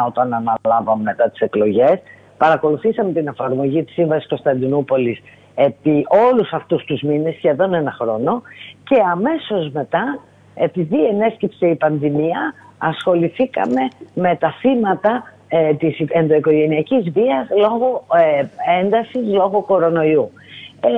[0.08, 2.00] όταν αναλάβαμε μετά τις εκλογές.
[2.38, 5.22] Παρακολουθήσαμε την εφαρμογή της Σύμβασης Κωνσταντινούπολης
[5.56, 8.42] επί όλους αυτούς τους μήνες, σχεδόν ένα χρόνο
[8.84, 10.20] και αμέσως μετά,
[10.56, 18.46] επειδή ενέσκυψε η πανδημία, ασχοληθήκαμε με τα θύματα ε, της ενδοοικογενειακής βίας λόγω ε,
[18.80, 20.32] έντασης, λόγω κορονοϊού.
[20.80, 20.90] Ε,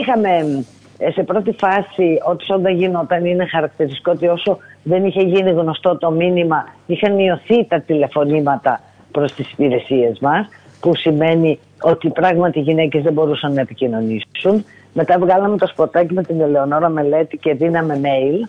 [0.00, 0.64] είχαμε
[0.98, 5.98] ε, σε πρώτη φάση ότι όταν γινόταν είναι χαρακτηριστικό ότι όσο δεν είχε γίνει γνωστό
[5.98, 8.80] το μήνυμα είχαν μειωθεί τα τηλεφωνήματα
[9.12, 10.48] προς τις υπηρεσίες μας
[10.80, 14.64] που σημαίνει ότι πράγματι οι γυναίκες δεν μπορούσαν να επικοινωνήσουν.
[14.92, 18.48] Μετά βγάλαμε το σποτάκι με την Ελεονόρα Μελέτη και δίναμε mail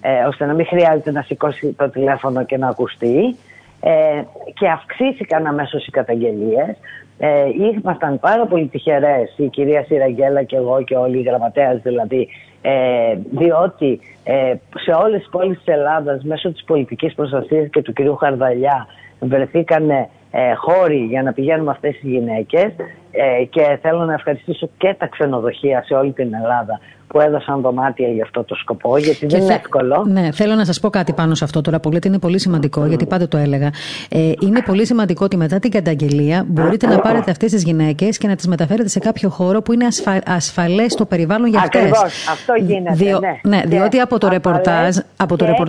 [0.00, 3.36] ε, ώστε να μην χρειάζεται να σηκώσει το τηλέφωνο και να ακουστεί
[3.80, 4.22] ε,
[4.54, 6.76] και αυξήθηκαν αμέσως οι καταγγελίες.
[7.18, 12.28] Ε, ήμασταν πάρα πολύ τυχερές, η κυρία Σιραγγέλα και εγώ και όλοι οι γραμματέας δηλαδή,
[12.62, 17.92] ε, διότι ε, σε όλες τις πόλεις της Ελλάδας, μέσω της πολιτικής προστασίας και του
[17.92, 18.86] κυρίου Χαρδαλιά,
[19.20, 19.90] βρεθήκαν
[20.36, 22.72] ε, χώροι για να πηγαίνουμε αυτές τι γυναίκες.
[23.10, 26.80] Ε, και θέλω να ευχαριστήσω και τα ξενοδοχεία σε όλη την Ελλάδα
[27.14, 30.04] που έδωσαν δωμάτια για αυτό το σκοπό, γιατί δεν είναι εύκολο.
[30.08, 32.86] Ναι, θέλω να σας πω κάτι πάνω σε αυτό τώρα που λέτε είναι πολύ σημαντικό,
[32.86, 33.70] γιατί πάντα το έλεγα.
[34.08, 38.28] Ε, είναι πολύ σημαντικό ότι μετά την καταγγελία μπορείτε να πάρετε αυτές τις γυναίκες και
[38.28, 40.20] να τις μεταφέρετε σε κάποιο χώρο που είναι ασφα...
[40.26, 41.80] ασφαλές στο περιβάλλον για αυτές.
[41.80, 42.94] Ακριβώς, αυτό γίνεται.
[42.94, 43.18] Διο...
[43.18, 44.96] Ναι, ναι διότι από το ρεπορτάζ.
[45.16, 45.68] Από το ρεπορ...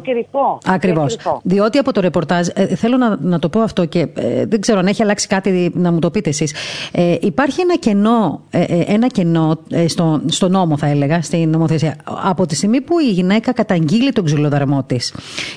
[0.65, 1.17] Ακριβώς.
[1.43, 2.47] Διότι από το ρεπορτάζ.
[2.53, 5.71] Ε, θέλω να, να το πω αυτό και ε, δεν ξέρω αν έχει αλλάξει κάτι
[5.75, 6.53] να μου το πείτε εσείς.
[6.91, 11.95] Ε, υπάρχει ένα κενό, ε, ένα κενό στο, στο νόμο, θα έλεγα, στην νομοθεσία.
[12.24, 15.15] Από τη στιγμή που η γυναίκα καταγγείλει τον ξυλοδαρμό της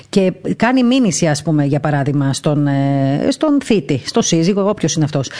[0.09, 5.05] και κάνει μήνυση, ας πούμε, για παράδειγμα, στον, ε, στον θήτη, στο σύζυγο, όποιος είναι
[5.05, 5.31] αυτός.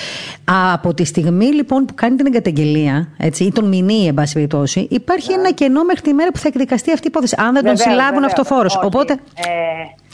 [0.73, 4.87] Από τη στιγμή λοιπόν που κάνει την καταγγελία, έτσι, ή τον μηνύει, εν πάση περιπτώσει,
[4.89, 7.35] υπάρχει ένα κενό μέχρι τη μέρα που θα εκδικαστεί αυτή η υπόθεση.
[7.39, 8.79] Αν δεν τον συλλάβουν αυτοφόρος.
[8.83, 9.13] Οπότε.
[9.13, 9.49] Ε,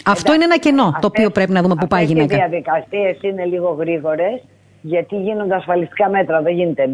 [0.06, 2.36] αυτό είναι ένα κενό το οποίο πρέπει να δούμε που πάει η γυναίκα.
[2.36, 4.42] Οι διαδικασίες είναι λίγο γρήγορες
[4.88, 6.90] γιατί γίνονται ασφαλιστικά μέτρα, δεν γίνεται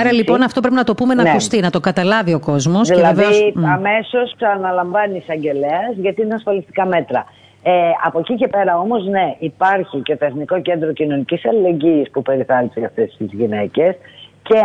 [0.00, 1.30] Άρα λοιπόν αυτό πρέπει να το πούμε να ναι.
[1.30, 2.88] ακουστεί, να το καταλάβει ο κόσμος.
[2.88, 3.52] Δηλαδή βεβαίως...
[3.74, 7.24] αμέσως ξαναλαμβάνει εισαγγελέα γιατί είναι ασφαλιστικά μέτρα.
[7.62, 7.72] Ε,
[8.04, 12.84] από εκεί και πέρα όμως, ναι, υπάρχει και το Εθνικό Κέντρο Κοινωνικής Αλληλεγγύης που περιθάλψει
[12.84, 13.94] αυτές τις γυναίκες
[14.42, 14.60] και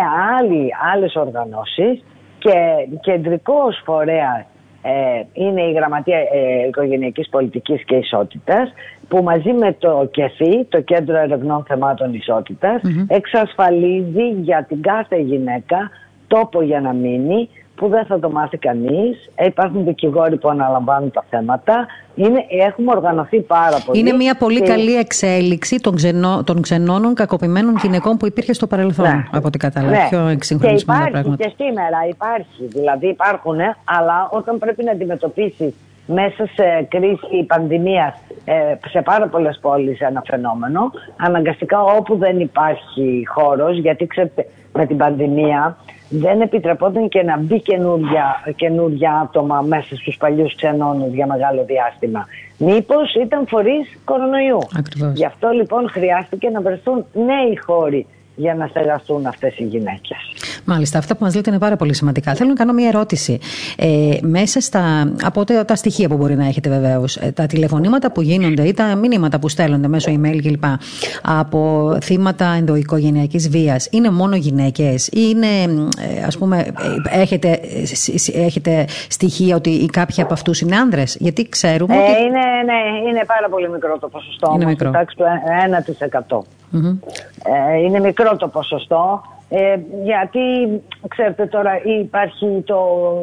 [0.94, 2.04] άλλες οργανώσεις
[2.40, 2.54] και
[3.02, 4.46] κεντρικός φορέας
[4.82, 8.74] ε, είναι η Γραμματεία ε, Οικογενειακής Πολιτικής και Ισότητας
[9.10, 12.12] που μαζί με το ΚΕΘΗ, το Κέντρο Ερευνών Θεμάτων
[13.08, 15.90] εξασφαλίζει για την κάθε γυναίκα
[16.28, 19.30] τόπο για να μείνει που δεν θα το μάθει κανείς.
[19.36, 21.88] Ε, υπάρχουν δικηγόροι που αναλαμβάνουν τα θέματα.
[22.16, 24.00] Είναι, έχουμε οργανωθεί πάρα πολύ.
[24.00, 29.06] Είναι μια πολύ καλή εξέλιξη των, ξενό, των ξενώνων κακοποιημένων γυναικών που υπήρχε στο παρελθόν,
[29.06, 29.24] ναι.
[29.32, 29.96] από ό,τι κατάλαβα.
[29.96, 30.08] Ναι.
[30.10, 32.66] Πιο εξυγχρονισμένα και υπάρχει Και σήμερα υπάρχει.
[32.68, 35.74] Δηλαδή υπάρχουν, αλλά όταν πρέπει να αντιμετωπίσεις
[36.14, 38.14] μέσα σε κρίση πανδημίας
[38.46, 38.54] ε,
[38.90, 44.98] σε πάρα πολλές πόλεις ένα φαινόμενο αναγκαστικά όπου δεν υπάρχει χώρος γιατί ξέρετε με την
[44.98, 45.78] πανδημία
[46.10, 47.62] δεν επιτρεπόταν και να μπει
[48.56, 52.28] καινούργια, άτομα μέσα στους παλιούς ξενώνους για μεγάλο διάστημα.
[52.58, 54.60] Μήπως ήταν φορείς κορονοϊού.
[54.78, 55.12] Ακριβώς.
[55.14, 60.18] Γι' αυτό λοιπόν χρειάστηκε να βρεθούν νέοι χώροι για να στεγαστούν αυτές οι γυναίκες.
[60.70, 62.34] Μάλιστα, αυτά που μας λέτε είναι πάρα πολύ σημαντικά.
[62.34, 63.40] Θέλω να κάνω μια ερώτηση.
[63.78, 68.22] Ε, μέσα στα, από τα στοιχεία που μπορεί να έχετε βεβαίως, ε, τα τηλεφωνήματα που
[68.22, 70.64] γίνονται ή τα μηνύματα που στέλνονται μέσω email κλπ.
[71.22, 76.58] από θύματα ενδοοικογενειακής βίας, είναι μόνο γυναίκες ή είναι, ε, ας πούμε,
[77.12, 77.60] ε, έχετε,
[78.34, 82.12] έχετε στοιχεία ότι κάποιοι από αυτούς είναι άνδρες, γιατί ξέρουμε ότι...
[82.24, 84.92] Είναι, ναι, είναι πάρα πολύ μικρό το ποσοστό, είναι μικρό.
[84.92, 85.24] τάξη του
[86.30, 86.46] 1%.
[87.74, 89.22] Ε, είναι μικρό το ποσοστό.
[89.50, 90.40] Ε, γιατί,
[91.08, 92.78] ξέρετε τώρα, υπάρχει το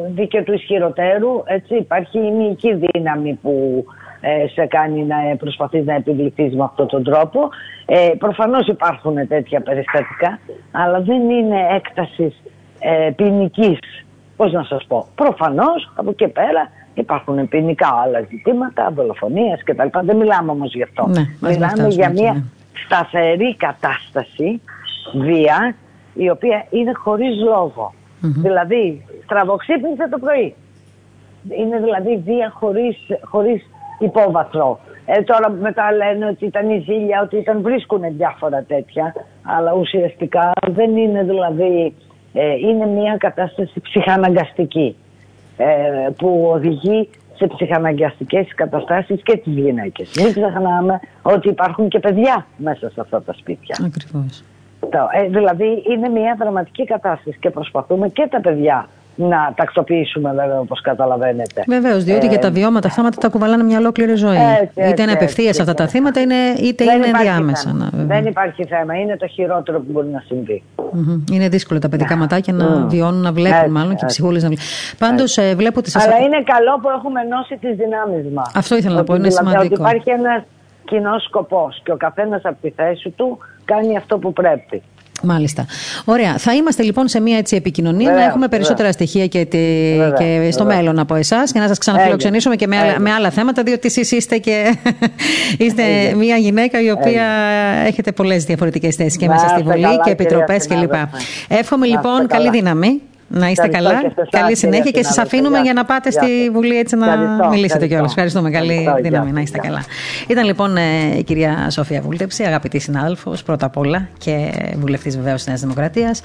[0.09, 3.85] δίκαιο του ισχυροτέρου, έτσι, υπάρχει η μυϊκή δύναμη που
[4.21, 7.49] ε, σε κάνει να προσπαθείς να επιβληθείς με αυτόν τον τρόπο.
[7.85, 10.39] Ε, προφανώς υπάρχουν τέτοια περιστατικά,
[10.71, 12.41] αλλά δεν είναι έκτασης
[12.79, 13.79] ε, ποινικής.
[14.35, 15.07] Πώς να σας πω.
[15.15, 19.99] Προφανώς, από εκεί πέρα, υπάρχουν ποινικά άλλα ζητήματα, δολοφονίες κτλ.
[20.01, 21.07] Δεν μιλάμε όμως γι' αυτό.
[21.07, 22.43] Ναι, μιλάμε για μια ναι
[22.85, 24.61] σταθερή κατάσταση
[25.13, 25.75] βία
[26.17, 27.35] η οποία είναι χωρίς
[28.21, 30.55] Δηλαδή στραβοξύπνησε το πρωί.
[31.57, 33.61] Είναι δηλαδή βία χωρίς, χωρίς
[33.99, 34.79] υπόβαθρο.
[35.05, 40.51] Ε, τώρα μετά λένε ότι ήταν η ζήλια, ότι ήταν βρίσκουν διάφορα τέτοια, αλλά ουσιαστικά
[40.71, 41.93] δεν είναι δηλαδή,
[42.33, 44.95] ε, είναι μια κατάσταση ψυχαναγκαστική
[45.57, 45.65] ε,
[46.17, 50.11] που οδηγεί σε ψυχαναγκαστικές καταστάσεις και τις γυναίκες.
[50.17, 53.75] Μην ξεχνάμε ότι υπάρχουν και παιδιά μέσα σε αυτά τα σπίτια.
[53.85, 54.43] Ακριβώς.
[55.11, 58.87] Ε, δηλαδή είναι μια δραματική κατάσταση και προσπαθούμε και τα παιδιά
[59.17, 61.63] να τακτοποιήσουμε βέβαια όπως καταλαβαίνετε.
[61.67, 64.37] Βεβαίως, διότι ε, για τα βιώματα αυτά τα κουβαλάνε μια ολόκληρη ζωή.
[64.89, 66.21] είτε είναι απευθείας αυτά τα θύματα
[66.61, 67.73] είτε είναι ενδιάμεσα.
[67.73, 68.95] Να, Δεν υπάρχει θέμα.
[68.99, 70.63] Είναι το χειρότερο που μπορεί να συμβεί.
[70.75, 71.31] Mm-hmm.
[71.31, 72.17] Είναι δύσκολο τα παιδικά yeah.
[72.17, 72.21] Ναι.
[72.21, 72.89] ματάκια να mm.
[72.89, 74.05] βιώνουν, να βλέπουν έτσι, μάλλον έτσι.
[74.05, 74.67] και ψυχούλες να βλέπουν.
[74.97, 76.05] Πάντως ε, βλέπω ότι σας...
[76.05, 78.51] Αλλά είναι καλό που έχουμε ενώσει τις δυνάμεις μας.
[78.55, 79.73] Αυτό ήθελα να πω, είναι δηλαδή, σημαντικό.
[79.73, 80.43] Ότι υπάρχει ένας
[80.85, 83.37] κοινός σκοπός και ο καθένας από τη θέση του
[83.67, 84.81] κάνει αυτό που πρέπει.
[85.23, 85.65] Μάλιστα.
[86.05, 86.37] Ωραία.
[86.37, 89.57] Θα είμαστε λοιπόν σε μια έτσι επικοινωνία να έχουμε περισσότερα στοιχεία και, τη,
[90.17, 93.63] και στο μέλλον από εσάς και να σας ξαναφιλοξενήσουμε και με άλλα, με άλλα θέματα,
[93.63, 94.75] διότι εσείς είστε και
[95.63, 95.83] είστε
[96.15, 97.25] μια γυναίκα η οποία
[97.85, 100.93] έχετε πολλές διαφορετικές θέσεις και μέσα στη Βουλή και επιτροπές κλπ.
[101.47, 103.01] Εύχομαι λοιπόν καλή δύναμη.
[103.27, 103.91] Να είστε καλά.
[104.29, 108.09] Καλή συνέχεια και σας αφήνουμε για να πάτε στη Βουλή έτσι να μιλήσετε κιόλας.
[108.09, 108.49] Ευχαριστούμε.
[108.49, 109.31] Καλή δύναμη.
[109.31, 109.83] Να είστε καλά.
[110.27, 110.81] Ήταν λοιπόν ε,
[111.17, 116.21] η κυρία Σοφία Βούλτεψη, αγαπητή συνάδελφος, πρώτα απ' όλα και βουλευτής βεβαίως της Νέας Δημοκρατίας.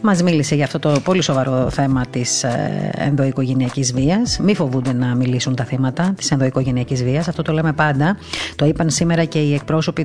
[0.00, 4.38] Μας μίλησε για αυτό το πολύ σοβαρό θέμα της ε, ενδοοικογενειακής βίας.
[4.42, 7.28] Μη φοβούνται να μιλήσουν τα θύματα της ενδοοικογενειακής βίας.
[7.28, 8.16] Αυτό το λέμε πάντα.
[8.56, 10.04] Το είπαν σήμερα και οι εκπρόσωποι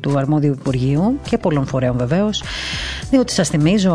[0.00, 2.42] του αρμόδιου Υπουργείου και πολλών φορέων βεβαίως.
[3.10, 3.94] Διότι σας θυμίζω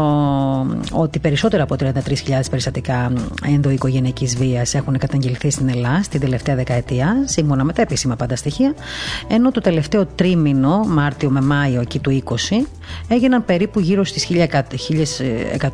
[0.91, 3.11] ότι περισσότερα από 33.000 περιστατικά
[3.45, 8.73] ενδοοικογενειακή βίας έχουν καταγγελθεί στην Ελλάδα την τελευταία δεκαετία, σύμφωνα με τα επίσημα πάντα στοιχεία,
[9.27, 12.33] ενώ το τελευταίο τρίμηνο, Μάρτιο με Μάιο εκεί του 20,
[13.07, 14.27] έγιναν περίπου γύρω στις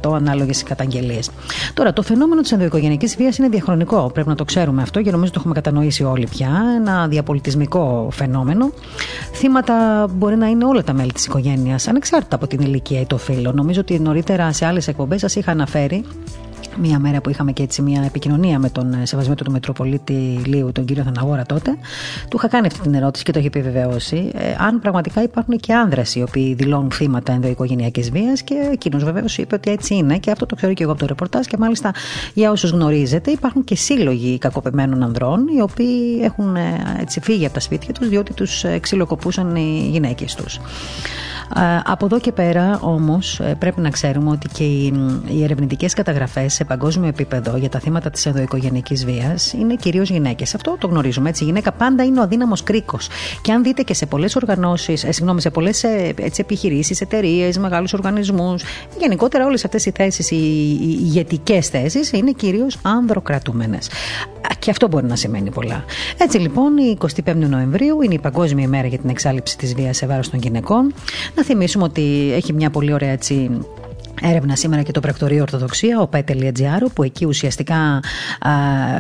[0.02, 1.30] 1.100 ανάλογες καταγγελίες.
[1.74, 4.12] Τώρα, το φαινόμενο της ενδοοικογενειακή βίας είναι διαχρονικό.
[4.14, 6.50] Πρέπει να το ξέρουμε αυτό και νομίζω το έχουμε κατανοήσει όλοι πια.
[6.76, 8.72] Ένα διαπολιτισμικό φαινόμενο.
[9.34, 13.18] Θύματα μπορεί να είναι όλα τα μέλη της οικογένειας, ανεξάρτητα από την ηλικία ή το
[13.18, 13.52] φύλλο.
[13.52, 16.01] Νομίζω ότι νωρίτερα σε άλλες εκπομπές σας είχα αναφέρει
[16.78, 20.72] Μία μέρα που είχαμε και έτσι μια επικοινωνία με τον ε, σεβασμένο του Μητροπολίτη Λίου,
[20.72, 21.72] τον κύριο Θαναγόρα τότε,
[22.30, 24.32] του είχα κάνει αυτή την ερώτηση και το είχε επιβεβαιώσει.
[24.34, 29.38] Ε, αν πραγματικά υπάρχουν και άνδρες οι οποίοι δηλώνουν θύματα ενδοοικογενειακής βίας και εκείνος βεβαίως
[29.38, 31.46] είπε ότι έτσι είναι και αυτό το ξέρω και εγώ από το ρεπορτάζ.
[31.46, 31.94] Και μάλιστα
[32.34, 37.54] για όσους γνωρίζετε, υπάρχουν και σύλλογοι κακοπεμένων ανδρών οι οποίοι έχουν ε, έτσι, φύγει από
[37.54, 40.60] τα σπίτια τους διότι τους ε, ξυλοκοπούσαν οι γυναίκες τους.
[41.84, 44.64] Από εδώ και πέρα όμως πρέπει να ξέρουμε ότι και
[45.34, 50.56] οι ερευνητικές καταγραφές σε παγκόσμιο επίπεδο για τα θύματα της ενδοοικογενειακή βίας είναι κυρίως γυναίκες.
[50.56, 51.44] Αυτό το γνωρίζουμε έτσι.
[51.44, 53.08] Η γυναίκα πάντα είναι ο αδύναμος κρίκος.
[53.42, 57.94] Και αν δείτε και σε πολλές οργανώσεις, ε, συγγνώμη, σε πολλές ε, επιχειρήσεις, εταιρείες, μεγάλους
[57.94, 58.64] οργανισμούς,
[59.00, 63.78] γενικότερα όλες αυτές οι θέσεις, οι, οι ηγετικές θέσεις είναι κυρίως άνδροκρατούμενε.
[64.60, 65.86] Και αυτό μπορεί να σημαίνει πολλά.
[66.18, 70.06] Έτσι λοιπόν, η 25η Νοεμβρίου είναι η Παγκόσμια ημέρα για την εξάλληψη της βίας σε
[70.06, 70.94] βάρος των γυναικών.
[71.42, 73.50] Να θυμίσουμε ότι έχει μια πολύ ωραία έτσι
[74.22, 78.52] έρευνα σήμερα και το Πρακτορείο Ορθοδοξία, ο ΠΕΤ.gr, που εκεί ουσιαστικά α,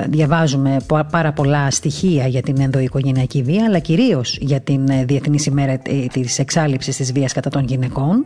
[0.07, 0.77] διαβάζουμε
[1.11, 5.77] πάρα πολλά στοιχεία για την ενδοοικογενειακή βία, αλλά κυρίως για την ε, Διεθνή ημέρα
[6.11, 8.25] της εξάλληψης της βίας κατά των γυναικών.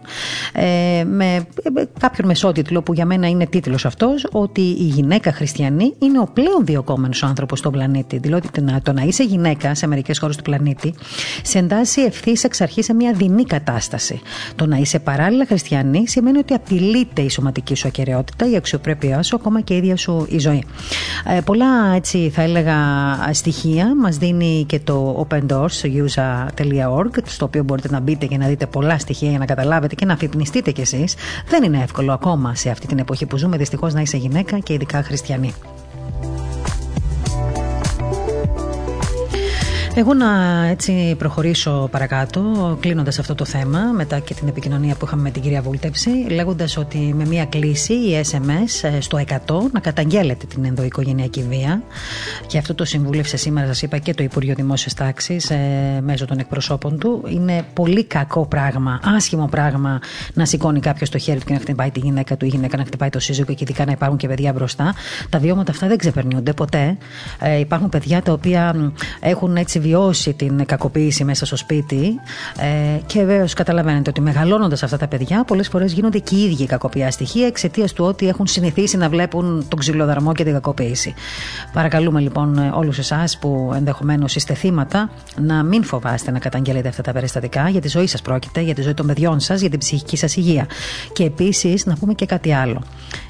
[0.54, 5.94] Ε, με ε, κάποιον μεσότιτλο που για μένα είναι τίτλος αυτός, ότι η γυναίκα χριστιανή
[6.00, 8.18] είναι ο πλέον διοκόμενο άνθρωπος στον πλανήτη.
[8.18, 8.50] Δηλαδή,
[8.84, 10.94] το να είσαι γυναίκα σε μερικές χώρες του πλανήτη
[11.44, 14.22] σε εντάσσει ευθύς εξ αρχής σε μια δεινή κατάσταση.
[14.56, 19.24] Το να είσαι παράλληλα χριστιανή σημαίνει ότι απειλεί απειλείται η σωματική σου ακαιρεότητα, η αξιοπρέπειά
[19.24, 20.64] σου, ακόμα και η ίδια σου η ζωή.
[21.38, 22.76] Ε, πολλά έτσι θα έλεγα
[23.32, 28.48] στοιχεία μας δίνει και το Open Doors, usa.org, στο οποίο μπορείτε να μπείτε και να
[28.48, 31.16] δείτε πολλά στοιχεία για να καταλάβετε και να αφυπνιστείτε κι εσείς.
[31.50, 34.74] Δεν είναι εύκολο ακόμα σε αυτή την εποχή που ζούμε δυστυχώς να είσαι γυναίκα και
[34.74, 35.54] ειδικά χριστιανή.
[39.98, 40.28] Εγώ να
[40.66, 45.42] έτσι προχωρήσω παρακάτω, κλείνοντας αυτό το θέμα, μετά και την επικοινωνία που είχαμε με την
[45.42, 49.36] κυρία Βούλτεψη, λέγοντας ότι με μία κλίση ή SMS ε, στο 100
[49.72, 51.84] να καταγγέλλετε την ενδοοικογενειακή βία.
[52.48, 55.58] Και αυτό το συμβούλευσε σήμερα, σας είπα, και το Υπουργείο Δημόσιας Τάξης ε,
[56.04, 57.24] μέσω των εκπροσώπων του.
[57.30, 60.00] Είναι πολύ κακό πράγμα, άσχημο πράγμα
[60.34, 62.78] να σηκώνει κάποιος το χέρι του και να χτυπάει τη γυναίκα του ή η γυναίκα
[62.78, 64.94] να χτυπάει το σύζυγο και ειδικά να υπάρχουν και παιδιά μπροστά.
[65.30, 66.98] Τα βιώματα αυτά δεν ξεπερνιούνται ποτέ.
[67.40, 72.20] Ε, υπάρχουν παιδιά τα οποία έχουν έτσι βιώσει την κακοποίηση μέσα στο σπίτι.
[72.60, 76.66] Ε, και βέβαια καταλαβαίνετε ότι μεγαλώνοντας αυτά τα παιδιά, πολλές φορές γίνονται και οι ίδιοι
[76.66, 81.14] κακοποιά στοιχεία εξαιτίας του ότι έχουν συνηθίσει να βλέπουν τον ξυλοδαρμό και την κακοποίηση.
[81.74, 85.10] Παρακαλούμε λοιπόν όλους εσάς που ενδεχομένως είστε θύματα
[85.42, 87.70] να μην φοβάστε να καταγγέλλετε αυτά τα περιστατικά.
[87.70, 90.36] Για τη ζωή σας πρόκειται, για τη ζωή των παιδιών σας, για την ψυχική σας
[90.36, 90.66] υγεία.
[91.14, 92.82] Και επίσης να πούμε και κάτι άλλο.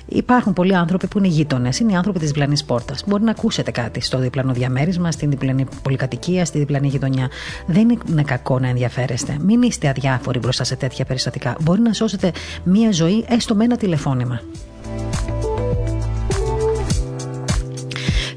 [0.06, 3.04] Υπάρχουν πολλοί άνθρωποι που είναι γείτονες, είναι οι άνθρωποι της διπλανής πόρτας.
[3.08, 7.30] Μπορεί να ακούσετε κάτι στο διπλανό διαμέρισμα, στην διπλανή πολυκατοικία, στη διπλανή γειτονιά.
[7.66, 9.38] Δεν είναι κακό να ενδιαφέρεστε.
[9.40, 11.56] Μην είστε αδιάφοροι μπροστά σε τέτοια περιστατικά.
[11.62, 12.32] Μπορεί να σώσετε
[12.64, 14.42] μία ζωή έστω με ένα τηλεφώνημα.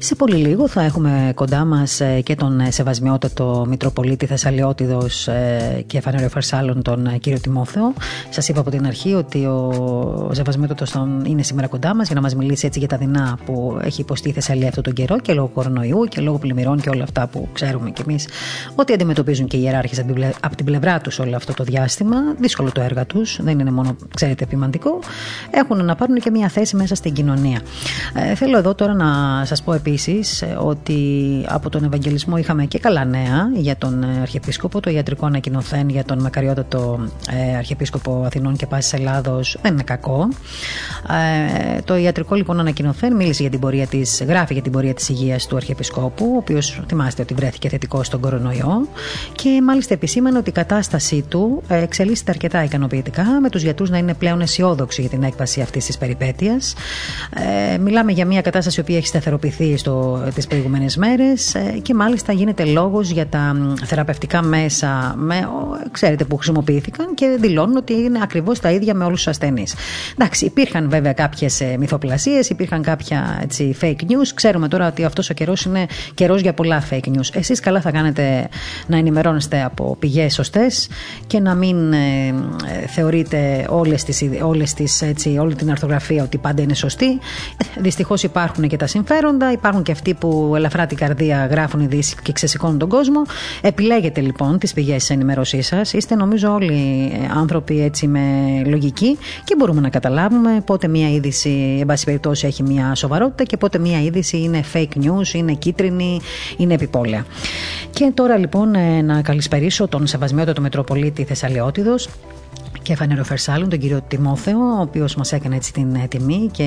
[0.01, 5.83] Σε πολύ λίγο θα έχουμε κοντά μας ε, και τον ε, σεβασμιότατο Μητροπολίτη Θεσσαλιώτιδος ε,
[5.87, 7.93] και Φανέριο Φαρσάλων, τον κύριο Τιμόθεο.
[8.29, 12.35] Σας είπα από την αρχή ότι ο σεβασμιότατος είναι σήμερα κοντά μας για να μας
[12.35, 15.47] μιλήσει έτσι για τα δεινά που έχει υποστεί η Θεσσαλία αυτόν τον καιρό και λόγω
[15.47, 18.27] κορονοϊού και λόγω πλημμυρών και όλα αυτά που ξέρουμε κι εμείς
[18.75, 20.03] ότι αντιμετωπίζουν και οι ιεράρχες
[20.41, 22.15] από την πλευρά τους όλο αυτό το διάστημα.
[22.39, 24.99] Δύσκολο το έργο τους, δεν είναι μόνο, ξέρετε, επιμαντικό.
[25.51, 27.59] Έχουν να πάρουν και μια θέση μέσα στην κοινωνία.
[28.13, 29.87] Ε, θέλω εδώ τώρα να σας πω επίσης
[30.41, 30.99] ε, ότι
[31.47, 34.79] από τον Ευαγγελισμό είχαμε και καλά νέα για τον ε, Αρχιεπίσκοπο.
[34.79, 36.99] Το ιατρικό ανακοινωθέν για τον μακαριότατο
[37.31, 40.27] ε, Αρχιεπίσκοπο Αθηνών και Πάσης Ελλάδος δεν είναι κακό.
[41.75, 45.09] Ε, το ιατρικό λοιπόν ανακοινωθέν μίλησε για την πορεία της, γράφει για την πορεία της
[45.09, 48.87] υγείας του Αρχιεπισκόπου, ο οποίος θυμάστε ότι βρέθηκε θετικό στον κορονοϊό
[49.35, 54.13] και μάλιστα επισήμανε ότι η κατάστασή του εξελίσσεται αρκετά ικανοποιητικά, με τους γιατρούς να είναι
[54.13, 56.73] πλέον αισιόδοξοι για την έκβαση αυτής της περιπέτειας.
[57.73, 59.77] Ε, μιλάμε για μια κατάσταση που έχει σταθεροποιηθεί
[60.33, 65.49] τις προηγούμενες μέρες ε, και μάλιστα γίνεται λόγος για τα θεραπευτικά μέσα με,
[65.91, 69.75] ξέρετε, που χρησιμοποιήθηκαν και δηλώνουν ότι είναι ακριβώς τα ίδια με όλους τους ασθενείς.
[70.17, 74.27] Εντάξει, υπήρχαν βέβαια κάποιες μυθοπλασίες, υπήρχαν κάποια έτσι, fake news.
[74.33, 77.29] Ξέρουμε τώρα ότι αυτός ο καιρός είναι καιρός για πολλά fake news.
[77.33, 78.49] Εσείς καλά θα κάνετε
[78.87, 80.89] να ενημερώνεστε από πηγές σωστές
[81.27, 82.33] και να μην ε,
[82.87, 87.19] θεωρείτε όλες τις, όλες τις, έτσι, όλη την αρθογραφία ότι πάντα είναι σωστή.
[87.77, 92.31] Δυστυχώς υπάρχουν και τα συμφέροντα, υπάρχουν και αυτοί που ελαφρά την καρδία γράφουν ειδήσεις και
[92.31, 93.21] ξεσηκώνουν τον κόσμο.
[93.61, 95.93] Επιλέγετε λοιπόν τις πηγές τη ενημέρωσής σας.
[95.93, 98.19] Είστε νομίζω όλοι άνθρωποι έτσι με
[98.65, 103.57] λογική και μπορούμε να καταλάβουμε πότε μία είδηση, εν πάση περιπτώσει, έχει μία σοβαρότητα και
[103.57, 106.19] πότε μία είδηση είναι fake news, είναι κίτρινη,
[106.57, 107.25] είναι επιπόλαια.
[107.89, 112.09] Και τώρα λοιπόν ε, να καλησπερίσω τον Σεβασμιότατο Μετροπολίτη Θεσσαλιώτιδος
[112.89, 116.65] και Φανεροφερσάλων, τον κύριο Τιμόθεο, ο οποίος μας έκανε έτσι την ε, τιμή και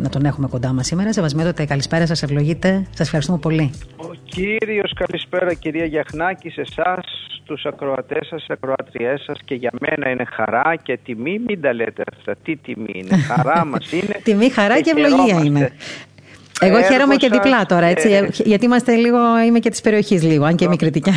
[0.00, 1.12] να τον έχουμε κοντά μας σήμερα.
[1.12, 2.86] Σεβασμιότατε, καλησπέρα σας, ευλογείτε.
[2.90, 3.70] Σας ευχαριστούμε πολύ.
[3.96, 7.04] Ο κύριος, καλησπέρα κυρία Γιαχνάκη, σε εσάς,
[7.42, 11.40] στους ακροατές σας, ακροατριές σας και για μένα είναι χαρά και τιμή.
[11.46, 12.34] Μην τα λέτε αυτά.
[12.42, 14.20] Τι τιμή είναι, χαρά μας είναι.
[14.22, 15.72] τιμή, χαρά και, και ευλογία είναι.
[16.62, 20.44] Εγώ χαίρομαι και διπλά τώρα, έτσι, ε, γιατί είμαστε λίγο, είμαι και της περιοχής λίγο,
[20.44, 21.12] αν και είμαι κριτικά.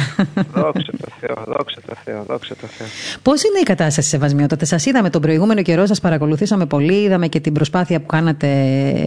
[0.54, 2.88] Δόξα τω Θεώ, δόξα τω Θεώ, δόξα τω Θεώ.
[3.22, 7.40] Πώς είναι η κατάσταση, Σεβασμιότατε, σας είδαμε τον προηγούμενο καιρό, σας παρακολουθήσαμε πολύ, είδαμε και
[7.40, 8.48] την προσπάθεια που κάνατε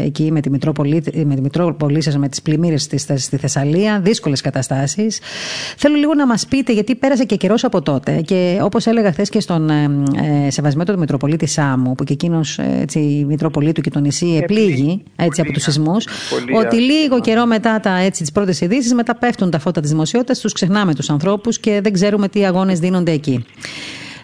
[0.00, 2.82] εκεί με τη Μητρόπολη, με τη Μητρόπολη σας, με τις πλημμύρες
[3.16, 5.20] στη Θεσσαλία, δύσκολες καταστάσεις.
[5.76, 9.28] Θέλω λίγο να μας πείτε, γιατί πέρασε και καιρός από τότε και όπως έλεγα χθες
[9.28, 9.90] και στον ε,
[10.46, 12.58] ε Σεβασμιότατο Μητροπολίτη Σάμου, που και εκείνος
[12.94, 16.06] η Μητρόπολη του και το νησί επλήγει έτσι, από τους σεισμούς
[16.58, 20.38] ότι λίγο καιρό μετά τα, έτσι, τις πρώτες ειδήσεις, μετά πέφτουν τα φώτα της δημοσιότητας,
[20.38, 23.44] τους ξεχνάμε τους ανθρώπους και δεν ξέρουμε τι αγώνες δίνονται εκεί.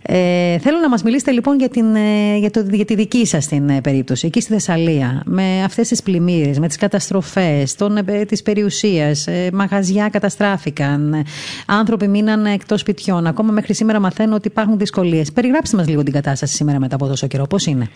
[0.06, 3.46] Ε, θέλω να μας μιλήσετε λοιπόν για, την, ε, για, το, για τη δική σας
[3.46, 8.24] την ε, περίπτωση, εκεί στη Θεσσαλία, με αυτές τις πλημμύρες, με τις καταστροφές των, ε,
[8.24, 11.24] της περιουσίας, ε, μαγαζιά καταστράφηκαν,
[11.66, 15.32] άνθρωποι μείναν εκτός σπιτιών, ακόμα μέχρι σήμερα μαθαίνω ότι υπάρχουν δυσκολίες.
[15.32, 17.88] Περιγράψτε μας λίγο την κατάσταση σήμερα μετά από τόσο καιρό, πώς είναι.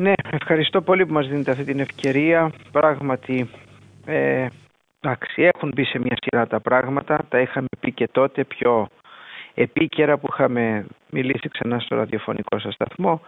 [0.00, 2.52] Ναι, ευχαριστώ πολύ που μας δίνετε αυτή την ευκαιρία.
[2.72, 3.50] Πράγματι,
[4.06, 4.46] ε,
[5.00, 7.18] εντάξει, έχουν μπει σε μια σειρά τα πράγματα.
[7.28, 8.88] Τα είχαμε πει και τότε πιο
[9.54, 13.20] επίκαιρα που είχαμε μιλήσει ξανά στο ραδιοφωνικό σας σταθμό.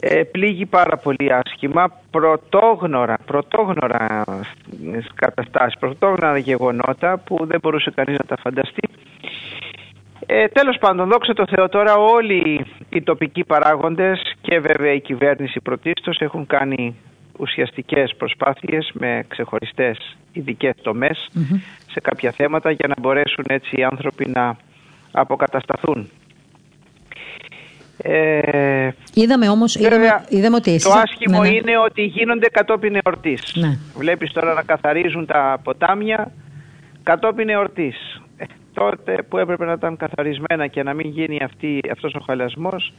[0.00, 4.24] Ε, πλήγει πάρα πολύ άσχημα, πρωτόγνωρα, πρωτόγνωρα
[5.14, 8.88] καταστάσεις, πρωτόγνωρα γεγονότα που δεν μπορούσε κανείς να τα φανταστεί.
[10.26, 15.60] Ε, τέλος πάντων, δόξα τω Θεώ τώρα όλοι οι τοπικοί παράγοντες και βέβαια η κυβέρνηση
[15.60, 16.96] πρωτίστως έχουν κάνει
[17.38, 20.74] ουσιαστικές προσπάθειες με ξεχωριστές ειδικές
[21.90, 24.56] σε κάποια θέματα για να μπορέσουν έτσι οι άνθρωποι να
[25.12, 26.10] αποκατασταθούν.
[28.02, 31.54] Ε, είδαμε όμως είδαμε, είδαμε ότι Το άσχημο ναι, ναι.
[31.54, 33.52] είναι ότι γίνονται κατόπιν εορτής.
[33.54, 33.78] Ναι.
[33.96, 36.32] Βλέπεις τώρα να καθαρίζουν τα ποτάμια
[37.02, 38.20] κατόπιν εορτής
[38.76, 42.92] τότε που έπρεπε να ήταν καθαρισμένα και να μην γίνει αυτή, αυτός ο χαλασμός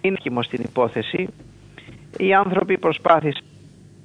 [0.00, 1.28] είναι χυμος στην υπόθεση.
[2.18, 3.42] Οι άνθρωποι προσπάθησαν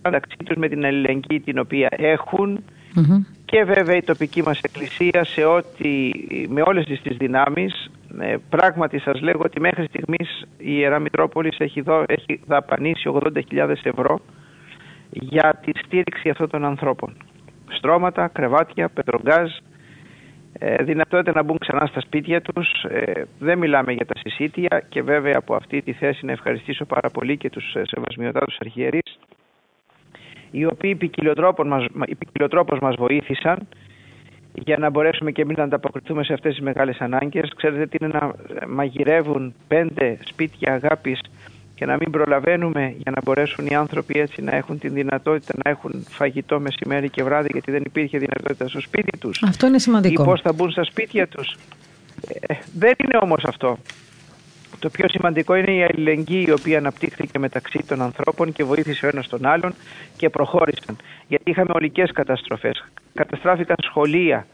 [0.03, 1.89] μεταξύ τους με την αλληλεγγύη την οποία
[3.45, 6.11] και βέβαια η τοπική μας εκκλησία σε ό,τι,
[6.47, 11.59] με όλες τις, τις δυνάμεις ε, πράγματι σας λέγω ότι μέχρι στιγμής η Ιερά Μητρόπολης
[11.59, 14.19] έχει, δω, έχει δαπανίσει 80.000 ευρώ
[15.09, 17.13] για τη στήριξη αυτών των ανθρώπων.
[17.69, 19.72] Στρώματα, κρεβάτια, πετρογκάζ, ε,
[20.79, 22.83] δυνατότητα να μπουν ξανά στα σπίτια τους.
[22.83, 27.09] Ε, δεν μιλάμε για τα συσίτια και βέβαια από αυτή τη θέση να ευχαριστήσω πάρα
[27.09, 29.19] πολύ και τους ε, σεβασμιωτάτους αρχιερείς
[30.51, 31.85] οι οποίοι ποικιλοτρόπως μας,
[32.81, 33.67] μας βοήθησαν
[34.53, 37.53] για να μπορέσουμε και εμείς να ανταποκριθούμε σε αυτές τις μεγάλες ανάγκες.
[37.55, 38.33] Ξέρετε τι είναι να
[38.67, 41.19] μαγειρεύουν πέντε σπίτια αγάπης
[41.83, 45.69] και να μην προλαβαίνουμε για να μπορέσουν οι άνθρωποι έτσι να έχουν την δυνατότητα να
[45.69, 49.43] έχουν φαγητό μεσημέρι και βράδυ γιατί δεν υπήρχε δυνατότητα στο σπίτι τους.
[49.43, 50.23] Αυτό είναι σημαντικό.
[50.23, 51.55] Ή πώς θα μπουν στα σπίτια τους.
[52.27, 53.77] Ε, δεν είναι όμως αυτό.
[54.79, 59.09] Το πιο σημαντικό είναι η αλληλεγγύη η οποία αναπτύχθηκε μεταξύ των ανθρώπων και βοήθησε ο
[59.13, 59.73] ένας τον άλλον
[60.17, 60.97] και προχώρησαν.
[61.27, 62.85] Γιατί είχαμε ολικές καταστροφές.
[63.13, 64.47] Καταστράφηκαν σχολεία.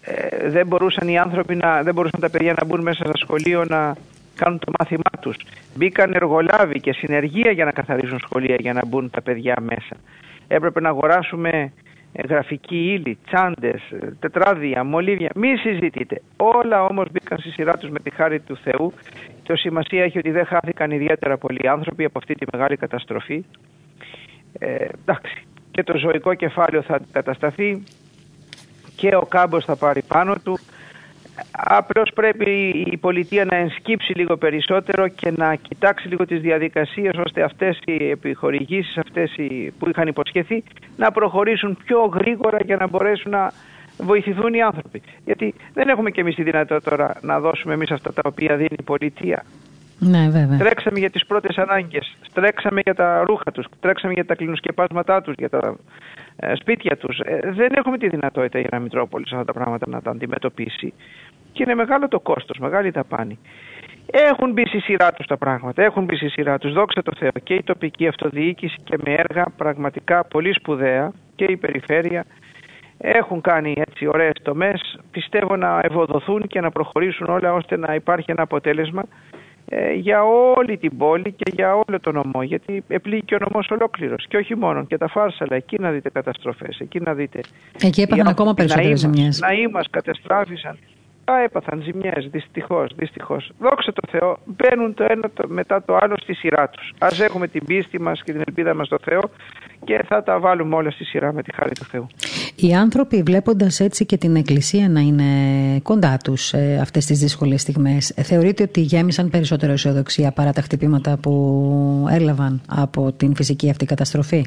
[0.00, 3.64] Ε, δεν μπορούσαν οι άνθρωποι να, δεν μπορούσαν τα παιδιά να μπουν μέσα στο σχολείο
[3.64, 3.96] να
[4.36, 5.36] κάνουν το μάθημά τους.
[5.74, 9.96] Μπήκαν εργολάβοι και συνεργεία για να καθαρίζουν σχολεία για να μπουν τα παιδιά μέσα.
[10.48, 11.72] Έπρεπε να αγοράσουμε
[12.12, 15.30] ε, γραφική ύλη, τσάντες, ε, τετράδια, μολύβια.
[15.34, 16.22] Μη συζητείτε.
[16.36, 18.92] Όλα όμως μπήκαν στη σειρά τους με τη χάρη του Θεού.
[19.42, 23.44] Το σημασία έχει ότι δεν χάθηκαν ιδιαίτερα πολλοί άνθρωποι από αυτή τη μεγάλη καταστροφή.
[24.58, 25.46] Ε, εντάξει.
[25.70, 27.82] Και το ζωικό κεφάλαιο θα κατασταθεί
[28.96, 30.58] και ο κάμπος θα πάρει πάνω του.
[31.50, 37.42] Απλώς πρέπει η πολιτεία να ενσκύψει λίγο περισσότερο και να κοιτάξει λίγο τις διαδικασίες ώστε
[37.42, 40.62] αυτές οι επιχορηγήσεις αυτές οι, που είχαν υποσχεθεί
[40.96, 43.52] να προχωρήσουν πιο γρήγορα για να μπορέσουν να
[43.98, 45.02] βοηθηθούν οι άνθρωποι.
[45.24, 48.76] Γιατί δεν έχουμε και εμείς τη δυνατότητα τώρα να δώσουμε εμείς αυτά τα οποία δίνει
[48.78, 49.44] η πολιτεία.
[49.98, 50.58] Ναι, βέβαια.
[50.58, 55.34] Τρέξαμε για τις πρώτες ανάγκες, τρέξαμε για τα ρούχα τους, τρέξαμε για τα κλινοσκεπάσματά τους,
[55.38, 55.72] για τα ε,
[56.54, 57.18] σπίτια τους.
[57.18, 60.92] Ε, δεν έχουμε τη δυνατότητα η Μητρόπολη αυτά τα πράγματα να τα αντιμετωπίσει
[61.52, 63.38] και είναι μεγάλο το κόστος, μεγάλη ταπάνη.
[64.10, 67.30] Έχουν μπει στη σειρά τους τα πράγματα, έχουν μπει στη σειρά τους, δόξα τω Θεώ,
[67.42, 72.24] και η τοπική αυτοδιοίκηση και με έργα πραγματικά πολύ σπουδαία και η περιφέρεια
[72.98, 78.30] έχουν κάνει έτσι ωραίες τομές, πιστεύω να ευοδοθούν και να προχωρήσουν όλα ώστε να υπάρχει
[78.30, 79.02] ένα αποτέλεσμα
[79.68, 80.24] ε, για
[80.56, 82.42] όλη την πόλη και για όλο τον νομό.
[82.42, 85.56] Γιατί επλήγει και ο νομός ολόκληρος και όχι μόνο και τα φάρσαλα.
[85.56, 87.40] Εκεί να δείτε καταστροφές, εκεί να δείτε.
[87.82, 89.40] Εκεί έπαθαν ακόμα περισσότερες ζημιές.
[89.40, 90.78] Να είμαστε καταστράφησαν.
[91.30, 93.50] Α, έπαθαν ζημιές, δυστυχώς, δυστυχώς.
[93.58, 96.92] Δόξα τω Θεώ, μπαίνουν το ένα μετά το άλλο στη σειρά τους.
[96.98, 99.20] Ας έχουμε την πίστη μας και την ελπίδα μας στο Θεό
[99.84, 102.06] και θα τα βάλουμε όλα στη σειρά με τη χάρη του Θεού.
[102.58, 105.24] Οι άνθρωποι βλέποντας έτσι και την Εκκλησία να είναι
[105.82, 111.16] κοντά τους ε, αυτές τις δύσκολες στιγμές, θεωρείτε ότι γέμισαν περισσότερο αισιοδοξία παρά τα χτυπήματα
[111.16, 114.46] που έλαβαν από την φυσική αυτή καταστροφή;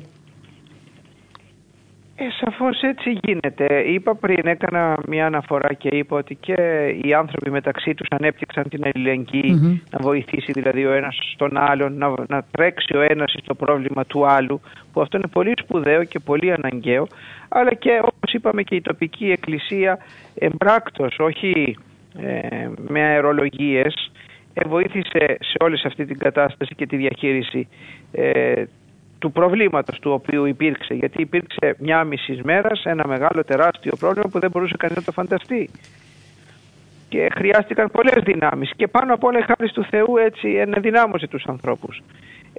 [2.21, 3.79] Ε, σαφώς έτσι γίνεται.
[3.79, 6.55] Είπα πριν, έκανα μια αναφορά και είπα ότι και
[7.03, 12.13] οι άνθρωποι μεταξύ τους ανέπτυξαν την αλληλεγγυη να βοηθήσει δηλαδή ο ένας στον άλλον, να,
[12.27, 14.61] να τρέξει ο ένας στο πρόβλημα του άλλου,
[14.93, 17.07] που αυτό είναι πολύ σπουδαίο και πολύ αναγκαίο,
[17.49, 19.97] αλλά και όπως είπαμε και η τοπική εκκλησία
[20.35, 21.77] εμπράκτος, όχι
[22.21, 24.11] ε, με αερολογίες,
[24.53, 27.67] ε, βοήθησε σε όλη αυτή την κατάσταση και τη διαχείριση
[28.11, 28.63] ε,
[29.19, 30.93] του προβλήματος του οποίου υπήρξε.
[30.93, 35.11] Γιατί υπήρξε μια μισή μέρας ένα μεγάλο τεράστιο πρόβλημα που δεν μπορούσε κανείς να το
[35.11, 35.69] φανταστεί.
[37.09, 41.45] Και χρειάστηκαν πολλές δυνάμεις και πάνω απ' όλα η χάρη του Θεού έτσι ενδυνάμωσε τους
[41.45, 42.01] ανθρώπους.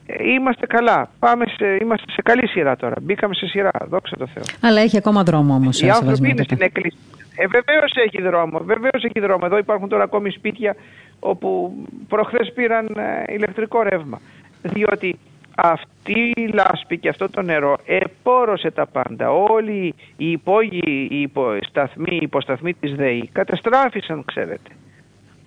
[0.06, 1.10] Ε, είμαστε καλά.
[1.18, 2.94] Πάμε σε, είμαστε σε καλή σειρά τώρα.
[3.02, 3.70] Μπήκαμε σε σειρά.
[3.88, 4.42] Δόξα τω Θεώ.
[4.60, 5.80] Αλλά έχει ακόμα δρόμο όμως.
[5.80, 6.98] Οι άνθρωποι είναι στην εκκλησία.
[7.36, 8.58] Ε, Βεβαίως έχει δρόμο.
[8.58, 9.40] Βεβαίως έχει δρόμο.
[9.44, 10.76] Εδώ υπάρχουν τώρα ακόμη σπίτια
[11.20, 11.74] όπου
[12.08, 14.20] προχθές πήραν ε, ηλεκτρικό ρεύμα.
[14.62, 15.18] Διότι
[15.62, 19.30] αυτή η λάσπη και αυτό το νερό επόρωσε τα πάντα.
[19.30, 24.70] Όλοι οι υπόγειοι οι υποσταθμοί, οι υποσταθμοί της ΔΕΗ καταστράφησαν ξέρετε.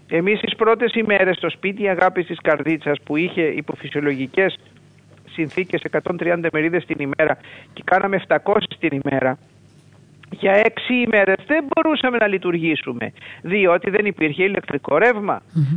[0.09, 4.59] Εμείς τις πρώτες ημέρες στο σπίτι αγάπης της καρδίτσας που είχε υποφυσιολογικές
[5.31, 5.81] συνθήκες
[6.19, 7.37] 130 μερίδες την ημέρα
[7.73, 8.37] και κάναμε 700
[8.79, 9.37] την ημέρα
[10.39, 14.97] για έξι ημέρες δεν μπορούσαμε να λειτουργήσουμε διότι δεν υπήρχε ηλεκτρικό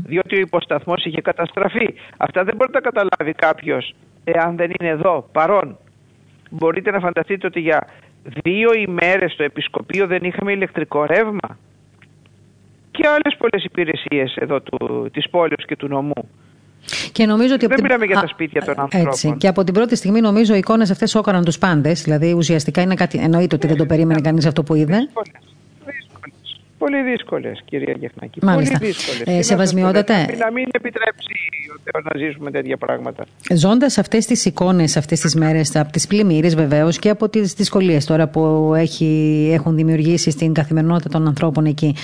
[0.07, 1.95] διότι ο υποσταθμός είχε καταστραφεί.
[2.17, 3.95] Αυτά δεν μπορεί να καταλάβει κάποιος
[4.25, 5.79] εάν δεν είναι εδώ παρόν.
[6.51, 7.87] Μπορείτε να φανταστείτε ότι για
[8.23, 11.59] δύο ημέρες στο επισκοπείο δεν είχαμε ηλεκτρικό ρεύμα;
[12.91, 16.29] Και άλλες πολλές υπηρεσίες εδώ του, της πόλης και του νομού.
[17.17, 19.09] Και νομίζω ότι δεν μιλάμε για τα σπίτια των ανθρώπων.
[19.09, 19.35] Έτσι.
[19.39, 22.03] Και από την πρώτη στιγμή νομίζω οι εικόνες αυτές όκαναν τους πάντες.
[22.03, 24.97] Δηλαδή ουσιαστικά είναι κάτι, εννοείται ότι δεν το περίμενε κανείς αυτό που είδε.
[26.79, 28.39] Πολύ δύσκολες, κυρία Γεχνάκη.
[28.43, 28.79] Μάλιστα.
[28.79, 29.39] Πολύ δύσκολες.
[29.39, 30.13] Ε, σεβασμιότατε.
[30.15, 31.35] Να μην επιτρέψει
[31.77, 33.25] ο Θεός να ζήσουμε τέτοια πράγματα.
[33.55, 38.05] Ζώντας αυτές τις εικόνες αυτές τις μέρες, από τις πλημμύρες βεβαίως και από τις δυσκολίες
[38.05, 41.95] τώρα που έχει, έχουν δημιουργήσει στην καθημερινότητα των ανθρώπων εκεί.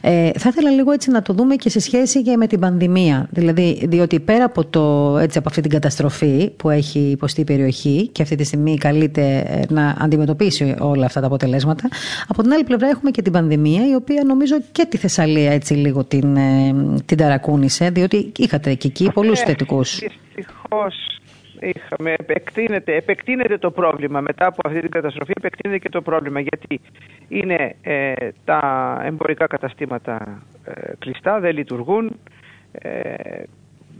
[0.00, 3.28] Ε, θα ήθελα λίγο έτσι να το δούμε και σε σχέση και με την πανδημία.
[3.30, 8.08] Δηλαδή, διότι πέρα από, το, έτσι, από αυτή την καταστροφή που έχει υποστεί η περιοχή
[8.12, 11.88] και αυτή τη στιγμή καλείται ε, να αντιμετωπίσει όλα αυτά τα αποτελέσματα,
[12.28, 15.74] από την άλλη πλευρά έχουμε και την πανδημία η οποία νομίζω και τη Θεσσαλία έτσι
[15.74, 19.98] λίγο την, ε, την ταρακούνησε, διότι είχατε και εκεί πολλούς ε, θετικούς.
[19.98, 21.20] Δυστυχώς
[21.60, 26.80] είχαμε, επεκτείνεται, επεκτείνεται το πρόβλημα μετά από αυτή την καταστροφή, επεκτείνεται και το πρόβλημα γιατί
[27.28, 28.12] είναι ε,
[28.44, 28.60] τα
[29.04, 30.42] εμπορικά καταστήματα
[30.98, 32.16] κλειστά, δεν λειτουργούν,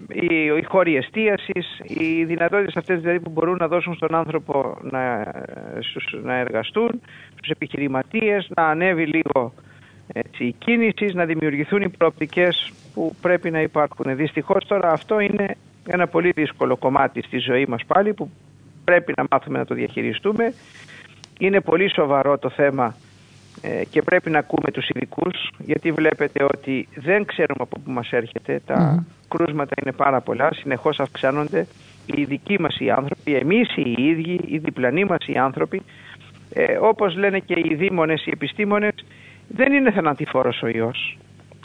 [0.08, 0.26] οι,
[0.58, 5.32] οι χώροι εστίασης, οι δυνατότητες αυτές δηλαδή που μπορούν να δώσουν στον άνθρωπο να,
[6.22, 7.00] να εργαστούν,
[7.34, 9.52] στους επιχειρηματίες, να ανέβει λίγο
[10.12, 14.16] έτσι, η κίνηση, να δημιουργηθούν οι προοπτικές που πρέπει να υπάρχουν.
[14.16, 18.30] Δυστυχώς τώρα αυτό είναι ένα πολύ δύσκολο κομμάτι στη ζωή μας πάλι που
[18.84, 20.54] πρέπει να μάθουμε να το διαχειριστούμε.
[21.38, 22.94] Είναι πολύ σοβαρό το θέμα
[23.60, 28.12] ε, και πρέπει να ακούμε τους ειδικούς, γιατί βλέπετε ότι δεν ξέρουμε από πού μας
[28.12, 28.60] έρχεται.
[28.66, 31.66] Τα κρούσματα είναι πάρα πολλά, συνεχώς αυξάνονται.
[32.06, 35.82] Οι δικοί μας οι άνθρωποι, εμείς οι ίδιοι, οι διπλανοί μας οι άνθρωποι,
[36.52, 38.94] ε, όπως λένε και οι δήμονες, οι επιστήμονες,
[39.48, 41.18] δεν είναι θανατηφόρος ο ιός.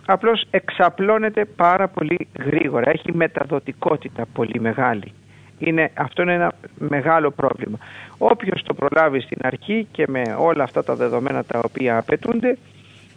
[0.06, 5.14] Απλώς εξαπλώνεται πάρα πολύ γρήγορα, έχει μεταδοτικότητα πολύ μεγάλη.
[5.60, 7.78] Είναι, αυτό είναι ένα μεγάλο πρόβλημα.
[8.18, 12.58] Όποιος το προλάβει στην αρχή και με όλα αυτά τα δεδομένα τα οποία απαιτούνται,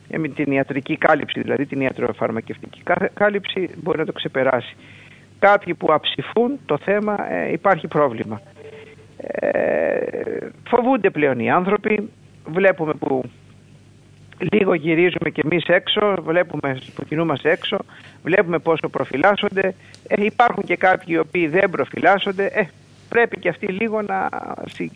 [0.08, 2.82] ε, με την ιατρική κάλυψη, δηλαδή την ιατροφαρμακευτική
[3.14, 4.76] κάλυψη, μπορεί να το ξεπεράσει.
[5.38, 8.40] Κάποιοι που αψηφούν το θέμα ε, υπάρχει πρόβλημα.
[9.16, 10.36] Ε,
[10.68, 12.10] φοβούνται πλέον οι άνθρωποι,
[12.46, 13.22] βλέπουμε που
[14.39, 17.76] λίγο γυρίζουμε και εμείς έξω, βλέπουμε που κινούμαστε έξω,
[18.22, 19.74] βλέπουμε πόσο προφυλάσσονται.
[20.09, 22.45] Ε, υπάρχουν και κάποιοι οι οποίοι δεν προφυλάσσονται.
[22.45, 22.64] Ε,
[23.14, 24.28] πρέπει και αυτοί λίγο να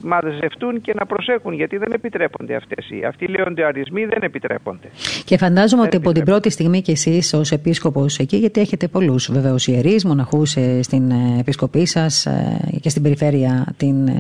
[0.03, 2.87] μαζευτούν και να προσέχουν γιατί δεν επιτρέπονται αυτές.
[3.09, 4.89] Αυτοί οι λεοντεαρισμοί δεν επιτρέπονται.
[5.25, 9.33] Και φαντάζομαι ότι από την πρώτη στιγμή και εσείς ως επίσκοπος εκεί, γιατί έχετε πολλούς
[9.33, 14.11] βεβαίως ιερείς, μοναχούς ε, στην ε, επισκοπή σας ε, και στην περιφέρεια, την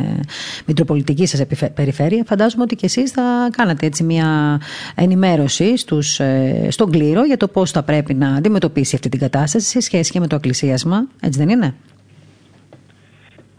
[0.66, 1.42] μητροπολιτική σας
[1.74, 4.60] περιφέρεια, φαντάζομαι ότι και εσείς θα κάνατε έτσι μια
[4.94, 6.20] ενημέρωση στους,
[6.68, 10.20] στον κλήρο για το πώς θα πρέπει να αντιμετωπίσει αυτή την κατάσταση σε σχέση και
[10.20, 11.74] με το εκκλησίασμα, έτσι δεν είναι;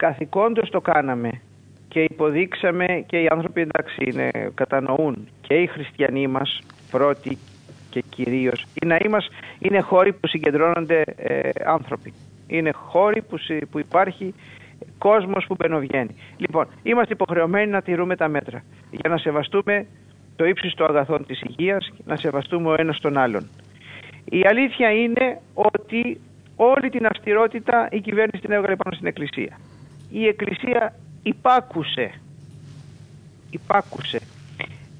[0.00, 1.30] Καθηκόντως το κάναμε
[1.88, 6.58] και υποδείξαμε και οι άνθρωποι εντάξει είναι, κατανοούν και οι χριστιανοί μας
[6.90, 7.38] πρώτοι
[7.90, 8.66] και κυρίως.
[8.74, 9.28] Οι ναοί μας
[9.58, 12.12] είναι χώροι που συγκεντρώνονται ε, άνθρωποι.
[12.46, 13.36] Είναι χώροι που,
[13.70, 14.34] που υπάρχει
[14.98, 16.14] κόσμος που μπαινοβγαίνει.
[16.36, 18.62] Λοιπόν είμαστε υποχρεωμένοι να τηρούμε τα μέτρα.
[18.90, 19.86] Για να σεβαστούμε
[20.36, 23.48] το ύψιστο αγαθόν της υγείας να σεβαστούμε ο ένας τον άλλον.
[24.24, 26.20] Η αλήθεια είναι ότι
[26.56, 29.58] όλη την αυστηρότητα η κυβέρνηση την έβγαλε πάνω στην εκκλησία
[30.10, 32.12] η Εκκλησία υπάκουσε.
[33.50, 34.20] Υπάκουσε.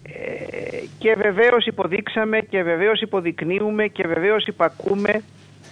[0.03, 5.23] Ε, και βεβαίως υποδείξαμε και βεβαίως υποδεικνύουμε και βεβαίως υπακούμε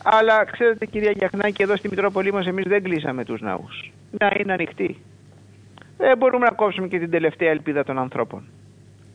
[0.05, 3.93] αλλά ξέρετε κυρία Γιαχνάκη εδώ στη Μητρόπολη μας εμείς δεν κλείσαμε τους ναούς.
[4.19, 4.97] Να είναι ανοιχτοί.
[5.97, 8.43] Δεν μπορούμε να κόψουμε και την τελευταία ελπίδα των ανθρώπων.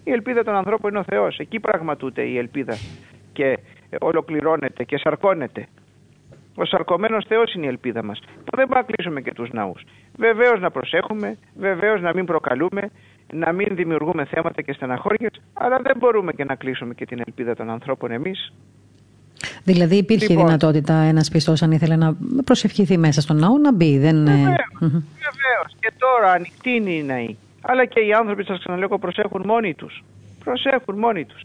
[0.03, 1.39] Η ελπίδα των ανθρώπων είναι ο Θεός.
[1.39, 2.78] Εκεί πραγματούται η ελπίδα
[3.34, 3.59] και
[3.99, 5.67] ολοκληρώνεται και σαρκώνεται.
[6.55, 8.19] Ο σαρκωμένος Θεός είναι η ελπίδα μας.
[8.33, 9.81] Δεν μπορούμε να κλείσουμε και τους ναούς.
[10.17, 12.89] Βεβαίως να προσέχουμε, βεβαίως να μην προκαλούμε,
[13.33, 17.55] να μην δημιουργούμε θέματα και στεναχώρια, αλλά δεν μπορούμε και να κλείσουμε και την ελπίδα
[17.55, 18.53] των ανθρώπων εμείς.
[19.63, 23.97] Δηλαδή υπήρχε λοιπόν, δυνατότητα ένας πιστός, αν ήθελε να προσευχηθεί μέσα στον ναό, να μπει.
[23.97, 24.25] Δεν...
[24.25, 25.75] Βεβαίως.
[25.79, 27.35] Και τώρα ανοιχτή είναι οι ναοί.
[27.61, 30.03] Αλλά και οι άνθρωποι, σας ξαναλέω, προσέχουν μόνοι τους.
[30.43, 31.41] Προσέχουν μόνοι τους.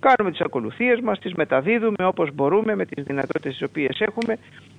[0.00, 4.36] Κάνουμε τις ακολουθίες μας, τις μεταδίδουμε όπως μπορούμε με τις δυνατότητες τις οποίες έχουμε.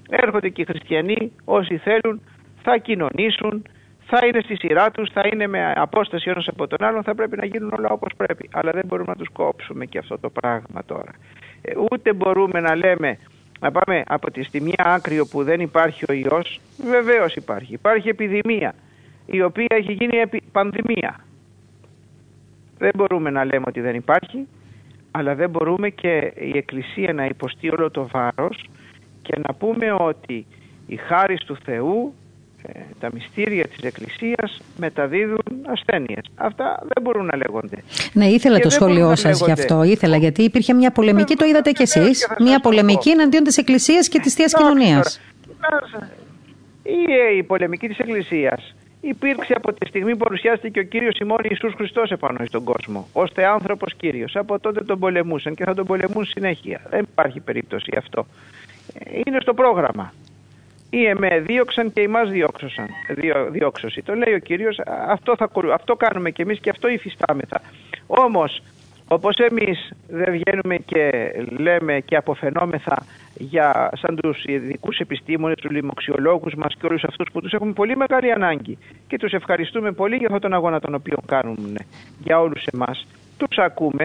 [0.10, 2.22] Έρχονται και οι χριστιανοί όσοι θέλουν,
[2.64, 3.64] θα κοινωνήσουν,
[4.06, 7.38] θα είναι στη σειρά τους, θα είναι με απόσταση ένας από τον άλλον, θα πρέπει
[7.38, 8.50] να γίνουν όλα όπως πρέπει.
[8.52, 11.12] Αλλά δεν μπορούμε να τους κόψουμε και αυτό το πράγμα τώρα.
[11.62, 13.18] Ε, ούτε μπορούμε να λέμε
[13.60, 16.60] να πάμε από τη στιγμή άκρη όπου δεν υπάρχει ο ιός,
[16.90, 17.74] βεβαίως υπάρχει.
[17.74, 18.76] Υπάρχει επιδημία,
[19.26, 21.20] η οποία έχει γίνει πανδημία.
[22.78, 24.48] Δεν μπορούμε να λέμε ότι δεν υπάρχει,
[25.12, 28.70] αλλά δεν μπορούμε και η Εκκλησία να υποστεί όλο το βάρος
[29.22, 30.46] και να πούμε ότι
[30.88, 32.14] η χάρη του Θεού,
[32.64, 36.24] ε, τα μυστήρια της Εκκλησίας μεταδίδουν ασθένειες.
[36.36, 37.84] Αυτά δεν μπορούν να λέγονται.
[38.14, 39.84] Ναι, ήθελα το σχόλιο σας γι' αυτό.
[39.84, 44.20] Ήθελα γιατί υπήρχε μια πολεμική, το είδατε κι εσείς, μια πολεμική εναντίον της Εκκλησίας και
[44.20, 45.22] της Θείας Κοινωνίας.
[46.84, 51.74] Η, η πολεμική της Εκκλησίας υπήρξε από τη στιγμή που παρουσιάστηκε ο Κύριος ημών Ιησούς
[51.74, 54.36] Χριστός επάνω στον κόσμο, ως άνθρωπος Κύριος.
[54.36, 56.82] Από τότε τον πολεμούσαν και θα τον πολεμούν συνέχεια.
[56.90, 58.26] Δεν υπάρχει περίπτωση αυτό.
[59.26, 60.14] Είναι στο πρόγραμμα.
[60.90, 62.88] Ή εμέ δίωξαν και εμάς διώξωσαν.
[63.52, 64.02] διώξωση.
[64.02, 67.62] Το λέει ο Κύριος, αυτό, θα, αυτό κάνουμε και εμείς και αυτό υφιστάμεθα.
[68.08, 68.62] Όμως
[69.12, 73.06] όπως εμείς δεν βγαίνουμε και λέμε και αποφαινόμεθα
[73.38, 77.96] για, σαν τους ειδικούς επιστήμονες, τους λοιμοξιολόγους μας και όλους αυτούς που τους έχουμε πολύ
[77.96, 81.78] μεγάλη ανάγκη και τους ευχαριστούμε πολύ για αυτόν τον αγώνα τον οποίο κάνουν
[82.24, 83.08] για όλους εμάς.
[83.38, 84.04] Τους ακούμε,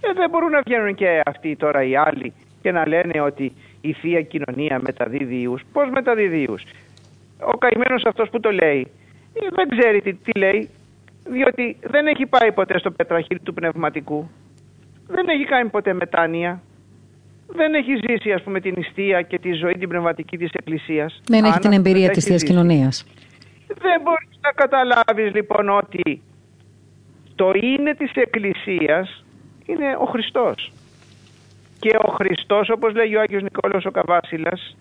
[0.00, 2.32] ε, δεν μπορούν να βγαίνουν και αυτοί τώρα οι άλλοι
[2.62, 5.62] και να λένε ότι η Θεία Κοινωνία μεταδίδει ιούς.
[5.72, 6.62] Πώς μεταδίδει ιούς;
[7.54, 8.86] Ο καημένος αυτός που το λέει
[9.34, 10.70] ε, δεν ξέρει τι, τι λέει,
[11.24, 14.30] διότι δεν έχει πάει ποτέ στο πετραχύλι του πνευματικού
[15.06, 16.62] δεν έχει κάνει ποτέ μετάνοια.
[17.46, 21.20] δεν έχει ζήσει ας πούμε την νηστεία και τη ζωή την πνευματική της Εκκλησίας.
[21.26, 23.06] Δεν έχει την εμπειρία της Θείας Κοινωνίας.
[23.66, 26.22] Δεν μπορείς να καταλάβεις λοιπόν ότι
[27.34, 29.24] το είναι της Εκκλησίας
[29.66, 30.72] είναι ο Χριστός.
[31.78, 34.76] Και ο Χριστός όπως λέγει ο Άγιος Νικόλαος ο Καβάσιλας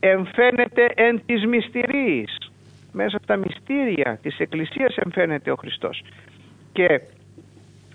[0.00, 2.51] εμφαίνεται εν της μυστηρής.
[2.92, 6.02] Μέσα στα μυστήρια της Εκκλησίας εμφαίνεται ο Χριστός.
[6.72, 7.00] Και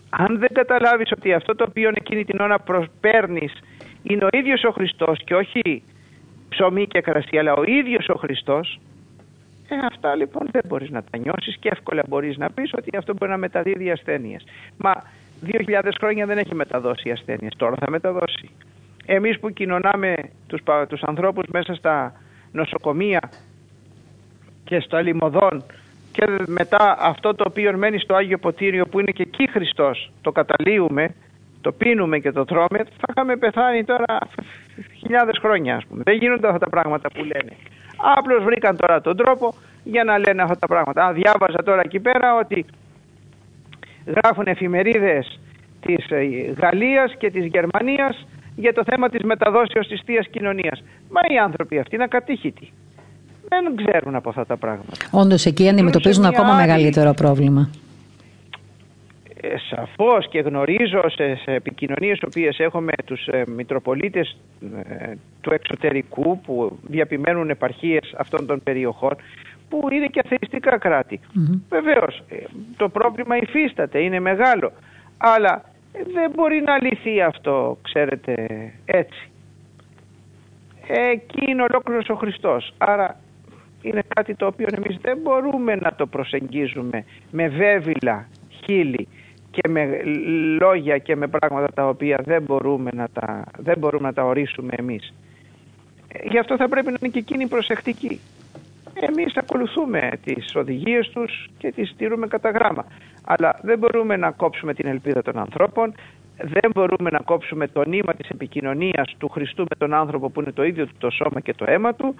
[0.09, 3.53] αν δεν καταλάβεις ότι αυτό το οποίο εκείνη την ώρα προσπέρνεις
[4.03, 5.83] είναι ο ίδιος ο Χριστός και όχι
[6.49, 8.79] ψωμί και κρασί αλλά ο ίδιος ο Χριστός
[9.69, 13.13] ε, αυτά λοιπόν δεν μπορείς να τα νιώσεις και εύκολα μπορείς να πεις ότι αυτό
[13.13, 14.43] μπορεί να μεταδίδει ασθένειες.
[14.77, 14.93] Μα
[15.45, 18.49] 2.000 χρόνια δεν έχει μεταδώσει ασθένειες, τώρα θα μεταδώσει.
[19.05, 20.15] Εμείς που κοινωνάμε
[20.47, 22.13] τους, τους ανθρώπους μέσα στα
[22.51, 23.19] νοσοκομεία
[24.67, 25.63] και στα λιμωδών
[26.11, 30.31] και μετά αυτό το οποίο μένει στο Άγιο Ποτήριο που είναι και εκεί Χριστός το
[30.31, 31.15] καταλύουμε,
[31.61, 34.17] το πίνουμε και το τρώμε θα είχαμε πεθάνει τώρα
[34.99, 36.03] χιλιάδες χρόνια ας πούμε.
[36.03, 37.51] Δεν γίνονται αυτά τα πράγματα που λένε.
[38.17, 39.53] Απλώς βρήκαν τώρα τον τρόπο
[39.83, 41.05] για να λένε αυτά τα πράγματα.
[41.05, 42.65] Α, διάβαζα τώρα εκεί πέρα ότι
[44.05, 45.39] γράφουν εφημερίδες
[45.81, 46.23] της ε,
[46.61, 50.83] Γαλλίας και της Γερμανίας για το θέμα της μεταδόσεως της Θείας Κοινωνίας.
[51.09, 52.71] Μα οι άνθρωποι αυτοί είναι ακατήχητοι.
[53.49, 54.91] Δεν ξέρουν από αυτά τα πράγματα.
[55.11, 56.67] Όντως εκεί αντιμετωπίζουν ακόμα άλλη...
[56.67, 57.69] μεγαλύτερο πρόβλημα.
[59.41, 64.37] Ε, σαφώς και γνωρίζω σε, σε επικοινωνίες οποίες έχω με τους ε, Μητροπολίτες
[64.87, 69.15] ε, του εξωτερικού που διαπημένουν επαρχίες αυτών των περιοχών
[69.69, 71.19] που είναι και αθεϊστικά κράτη.
[71.23, 71.59] Mm-hmm.
[71.69, 72.35] Βεβαίως ε,
[72.77, 74.71] το πρόβλημα υφίσταται, είναι μεγάλο
[75.17, 75.63] αλλά
[76.13, 78.35] δεν μπορεί να λυθεί αυτό ξέρετε
[78.85, 79.29] έτσι.
[80.87, 82.73] Εκεί είναι ολόκληρος ο Χριστός.
[82.77, 83.19] Άρα
[83.81, 88.27] είναι κάτι το οποίο εμείς δεν μπορούμε να το προσεγγίζουμε με βέβηλα
[88.63, 89.07] χείλη
[89.51, 90.01] και με
[90.59, 94.73] λόγια και με πράγματα τα οποία δεν μπορούμε να τα, δεν μπορούμε να τα ορίσουμε
[94.77, 95.13] εμείς.
[96.07, 98.19] Ε, γι' αυτό θα πρέπει να είναι και εκείνοι προσεκτικοί.
[98.93, 102.85] Εμείς ακολουθούμε τις οδηγίες τους και τις στηρούμε κατά γράμμα.
[103.23, 105.93] Αλλά δεν μπορούμε να κόψουμε την ελπίδα των ανθρώπων,
[106.37, 110.51] δεν μπορούμε να κόψουμε το νήμα της επικοινωνίας του Χριστού με τον άνθρωπο που είναι
[110.51, 112.15] το ίδιο το σώμα και το αίμα του,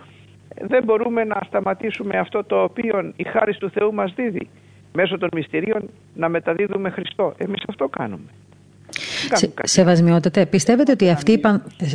[0.61, 4.49] δεν μπορούμε να σταματήσουμε αυτό το οποίο η χάρη του Θεού μας δίδει
[4.93, 7.33] μέσω των μυστηρίων να μεταδίδουμε Χριστό.
[7.37, 8.29] Εμείς αυτό κάνουμε.
[9.33, 11.41] Σε, σεβασμιότατε, πιστεύετε ότι αυτή η,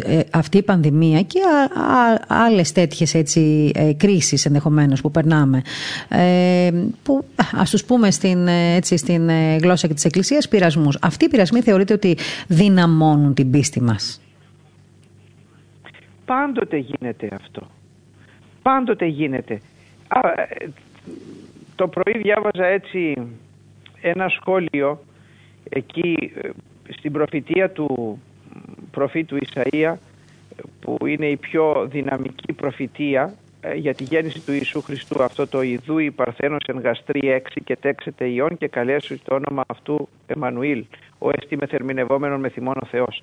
[0.05, 5.63] ε, αυτή η πανδημία και α, άλλες τέτοιες έτσι, ε, κρίσεις ενδεχομένως που περνάμε
[6.09, 6.71] ε,
[7.03, 10.99] που ας τους πούμε στην, έτσι, στην γλώσσα και της Εκκλησίας πειρασμούς.
[11.03, 12.17] Αυτοί οι πειρασμοί θεωρείτε ότι
[12.49, 14.21] δυναμώνουν την πίστη μας;
[16.25, 17.71] Πάντοτε γίνεται αυτό.
[18.63, 19.61] Πάντοτε γίνεται.
[21.77, 23.15] το πρωί διάβαζα έτσι
[24.01, 24.99] ένα σχόλιο
[25.69, 26.33] εκεί
[26.89, 28.19] στην προφητεία του
[28.91, 29.95] προφήτου Ισαΐα
[30.81, 35.63] που είναι η πιο δυναμική προφητεία ε, για τη γέννηση του Ιησού Χριστού αυτό το
[35.63, 40.85] Ιδού η Παρθένος εν γαστρή έξι και τέξετε ιών και καλέσου το όνομα αυτού Εμμανουήλ
[41.19, 43.23] ο εστί με θερμινευόμενον με θυμόν ο Θεός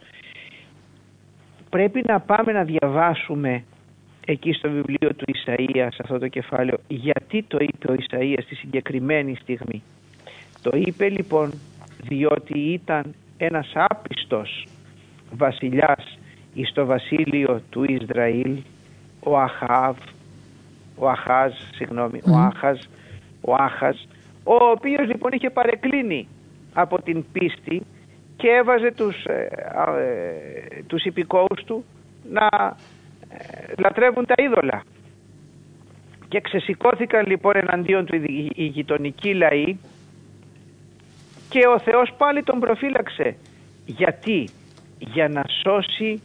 [1.69, 3.63] πρέπει να πάμε να διαβάσουμε
[4.25, 8.55] εκεί στο βιβλίο του Ισαΐας σε αυτό το κεφάλαιο γιατί το είπε ο Ισαΐας στη
[8.55, 9.83] συγκεκριμένη στιγμή
[10.61, 11.53] το είπε λοιπόν
[12.03, 14.67] διότι ήταν ένας άπιστος
[15.31, 16.17] βασιλιάς
[16.53, 18.57] εις το βασίλειο του Ισραήλ,
[19.19, 19.97] ο Αχάβ,
[20.95, 22.79] ο Αχάζ, συγγνώμη, ο Άχαζ,
[23.41, 24.07] ο Άχας,
[24.43, 26.27] ο οποίος λοιπόν είχε παρεκκλίνει
[26.73, 27.81] από την πίστη
[28.35, 29.49] και έβαζε τους, ε,
[29.97, 31.85] ε, τους υπηκόους του
[32.31, 32.75] να ε,
[33.77, 34.83] λατρεύουν τα είδωλα.
[36.27, 38.15] Και ξεσηκώθηκαν λοιπόν εναντίον του
[38.55, 39.77] οι γειτονικοί λαοί
[41.49, 43.35] και ο Θεός πάλι τον προφύλαξε.
[43.85, 44.49] Γιατί;
[44.99, 46.21] Για να σώσει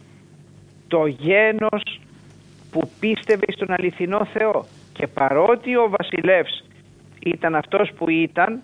[0.87, 2.01] το γένος
[2.71, 4.65] που πίστευε στον αληθινό Θεό.
[4.93, 6.63] Και παρότι ο βασιλεύς
[7.25, 8.61] ήταν αυτός που ήταν,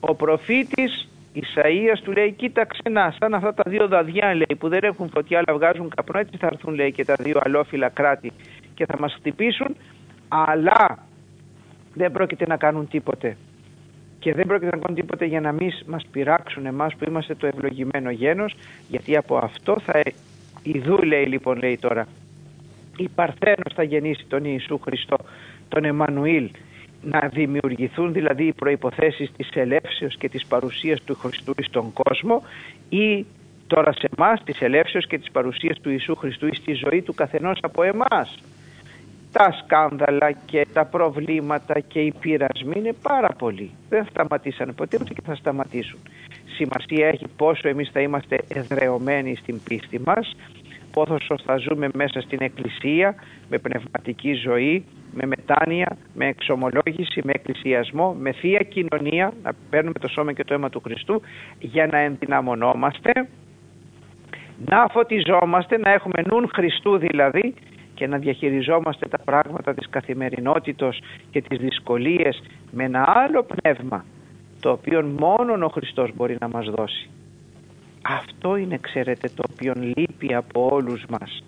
[0.00, 4.82] ο προφήτης Ισαΐας του λέει κοίταξε να σαν αυτά τα δύο δαδιά λέει που δεν
[4.82, 8.32] έχουν φωτιά αλλά βγάζουν καπνό έτσι θα έρθουν λέει και τα δύο αλόφιλα κράτη
[8.74, 9.76] και θα μας χτυπήσουν.
[10.28, 10.98] Αλλά
[11.94, 13.36] δεν πρόκειται να κάνουν τίποτε.
[14.18, 17.46] Και δεν πρόκειται να κάνουν τίποτε για να μην μας πειράξουν εμάς που είμαστε το
[17.46, 18.54] ευλογημένο γένος
[18.88, 20.02] γιατί από αυτό θα
[20.62, 22.06] ιδού λέει λοιπόν λέει τώρα
[22.96, 25.16] η Παρθένος θα γεννήσει τον Ιησού Χριστό
[25.68, 26.50] τον Εμμανουήλ
[27.04, 32.42] να δημιουργηθούν δηλαδή οι προϋποθέσεις της ελεύσεως και της παρουσίας του Χριστού στον κόσμο
[32.88, 33.26] ή
[33.66, 37.58] τώρα σε εμάς της ελεύσεως και της παρουσίας του Ιησού Χριστού στη ζωή του καθενός
[37.62, 38.38] από εμάς
[39.34, 43.70] τα σκάνδαλα και τα προβλήματα και οι πειρασμοί είναι πάρα πολλοί.
[43.88, 45.98] Δεν σταματήσανε ποτέ ούτε και θα σταματήσουν.
[46.56, 50.36] Σημασία έχει πόσο εμείς θα είμαστε εδρεωμένοι στην πίστη μας,
[50.94, 53.14] πόθος θα ζούμε μέσα στην εκκλησία
[53.48, 60.08] με πνευματική ζωή, με μετάνοια, με εξομολόγηση, με εκκλησιασμό, με θεία κοινωνία, να παίρνουμε το
[60.08, 61.22] σώμα και το αίμα του Χριστού
[61.58, 63.12] για να ενδυναμωνόμαστε,
[64.64, 67.54] να φωτιζόμαστε, να έχουμε νουν Χριστού δηλαδή
[67.94, 74.04] και να διαχειριζόμαστε τα πράγματα της καθημερινότητος και τις δυσκολίες με ένα άλλο πνεύμα
[74.60, 77.10] το οποίο μόνο ο Χριστός μπορεί να μας δώσει.
[78.06, 81.44] Αυτό είναι ξέρετε το οποίο λείπει από όλους μας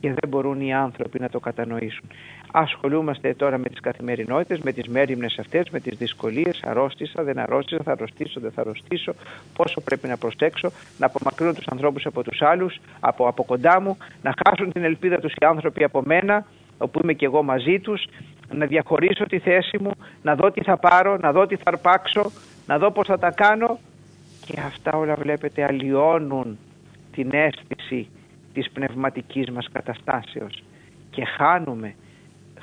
[0.00, 2.08] και δεν μπορούν οι άνθρωποι να το κατανοήσουν.
[2.52, 7.82] Ασχολούμαστε τώρα με τις καθημερινότητες, με τις μέρημνες αυτές, με τις δυσκολίες, αρρώστησα, δεν αρρώστησα,
[7.82, 9.14] θα αρρωστήσω, δεν θα αρρωστήσω,
[9.56, 13.96] πόσο πρέπει να προσέξω, να απομακρύνω τους ανθρώπους από τους άλλους, από, από κοντά μου,
[14.22, 16.46] να χάσουν την ελπίδα τους οι άνθρωποι από μένα,
[16.78, 18.04] όπου είμαι και εγώ μαζί τους,
[18.52, 19.90] να διαχωρίσω τη θέση μου,
[20.22, 22.30] να δω τι θα πάρω, να δω τι θα αρπάξω,
[22.66, 23.78] να δω πώς θα τα κάνω
[24.50, 26.58] και αυτά όλα βλέπετε αλλοιώνουν
[27.12, 28.08] την αίσθηση
[28.52, 30.62] της πνευματικής μας καταστάσεως.
[31.10, 31.94] Και χάνουμε.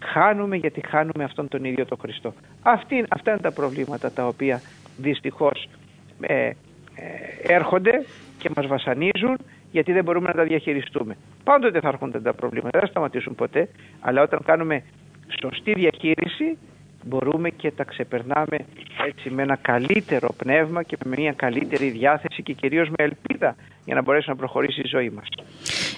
[0.04, 2.34] Χάνουμε γιατί χάνουμε αυτόν τον ίδιο τον Χριστό.
[2.62, 4.62] Αυτή, αυτά είναι τα προβλήματα τα οποία
[4.98, 5.70] δυστυχώς
[6.22, 6.54] ε, ε,
[7.42, 8.06] έρχονται
[8.38, 9.38] και μας βασανίζουν
[9.72, 11.18] γιατί δεν μπορούμε να τα διαχειριστούμε.
[11.44, 12.70] Πάντοτε θα έρχονται τα προβλήματα.
[12.72, 13.70] Δεν θα σταματήσουν ποτέ.
[14.00, 14.84] Αλλά όταν κάνουμε
[15.42, 16.58] σωστή διαχείριση
[17.08, 18.58] μπορούμε και τα ξεπερνάμε
[19.08, 23.56] έτσι με ένα καλύτερο πνεύμα και με μια καλύτερη διάθεση και κυρίως με ελπίδα
[23.88, 25.28] για να μπορέσει να προχωρήσει η ζωή μας.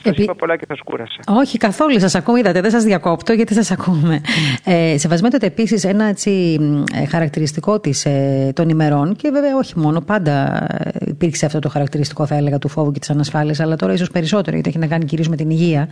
[0.03, 0.21] Επί...
[0.21, 1.19] είπα πολλά και θα σκούρασα.
[1.27, 1.99] Όχι, καθόλου.
[1.99, 4.21] Σας ακούω, είδατε, δεν σας διακόπτω γιατί σας ακούμε.
[4.63, 6.59] Ε, σεβασμένετε επίσης ένα έτσι,
[6.93, 10.67] ε, χαρακτηριστικό της ε, των ημερών και βέβαια όχι μόνο, πάντα
[10.99, 14.55] υπήρξε αυτό το χαρακτηριστικό, θα έλεγα, του φόβου και της ανασφάλειας, αλλά τώρα ίσως περισσότερο
[14.55, 15.87] γιατί έχει να κάνει κυρίως με την υγεία.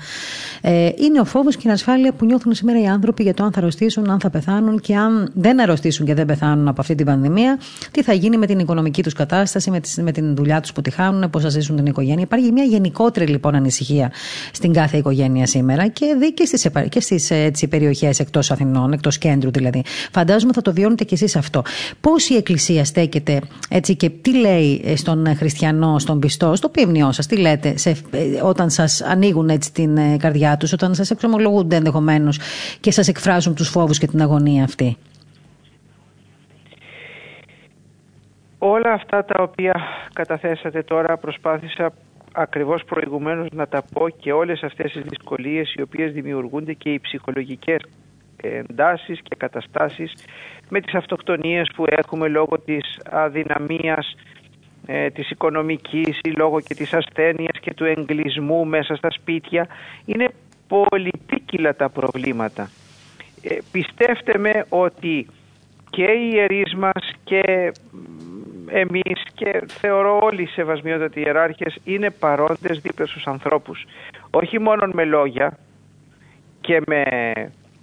[0.61, 3.51] Ε, είναι ο φόβος και η ανασφάλεια που νιώθουν σήμερα οι άνθρωποι για το αν
[3.51, 7.05] θα αρρωστήσουν, αν θα πεθάνουν και αν δεν αρρωστήσουν και δεν πεθάνουν από αυτή την
[7.05, 7.59] πανδημία,
[7.91, 10.81] τι θα γίνει με την οικονομική τους κατάσταση, με, τη, με την δουλειά τους που
[10.81, 12.23] τη χάνουν, πώς θα ζήσουν την οικογένεια.
[12.23, 14.11] Υπάρχει μια γενικότερη λοιπόν ανησυχία
[14.51, 19.17] στην κάθε οικογένεια σήμερα και δει και στις και στις, έτσι, περιοχές εκτός Αθηνών, εκτός
[19.17, 19.83] κέντρου δηλαδή.
[20.11, 21.61] Φαντάζομαι θα το βιώνετε κι εσείς αυτό.
[22.01, 27.25] Πώς η Εκκλησία στέκεται έτσι και τι λέει στον χριστιανό, στον πιστό, στο ποιμνιό σας,
[27.25, 27.95] τι λέτε σε,
[28.43, 32.39] όταν σας ανοίγουν έτσι την ε, καρδιά τους, όταν σας εξομολογούνται ενδεχομένως
[32.79, 34.97] και σας εκφράζουν τους φόβους και την αγωνία αυτή;
[38.59, 39.73] Όλα αυτά τα οποία
[40.13, 41.93] καταθέσατε τώρα προσπάθησα
[42.33, 46.99] ακριβώς προηγουμένως να τα πω και όλες αυτές τις δυσκολίες οι οποίες δημιουργούνται και οι
[46.99, 47.81] ψυχολογικές
[48.41, 50.13] εντάσεις και καταστάσεις
[50.69, 54.15] με τις αυτοκτονίες που έχουμε λόγω της αδυναμίας
[54.85, 59.67] ε, της οικονομικής ή λόγω και της ασθένειας και του εγκλισμού μέσα στα σπίτια
[60.05, 60.27] είναι
[60.67, 62.69] πολυπίκυλα τα προβλήματα.
[63.41, 65.27] Ε, πιστεύτε με ότι
[65.89, 67.71] και οι ιερείς μας και
[68.67, 73.85] εμείς και θεωρώ όλοι οι σεβασμιότατοι ιεράρχες είναι παρόντες δίπλα στους ανθρώπους.
[74.29, 75.57] Όχι μόνο με λόγια
[76.61, 77.03] και με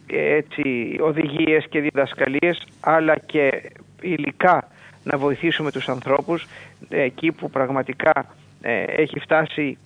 [0.07, 4.69] έτσι, οδηγίες και διδασκαλίες αλλά και υλικά
[5.05, 6.47] να βοηθήσουμε τους ανθρώπους
[6.89, 8.27] εκεί που πραγματικά
[8.61, 9.79] ε, έχει φτάσει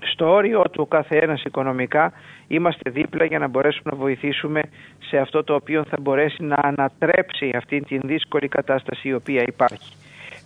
[0.00, 2.12] στο όριο του κάθε ένας οικονομικά
[2.50, 4.62] είμαστε δίπλα για να μπορέσουμε να βοηθήσουμε
[4.98, 9.92] σε αυτό το οποίο θα μπορέσει να ανατρέψει αυτή την δύσκολη κατάσταση η οποία υπάρχει.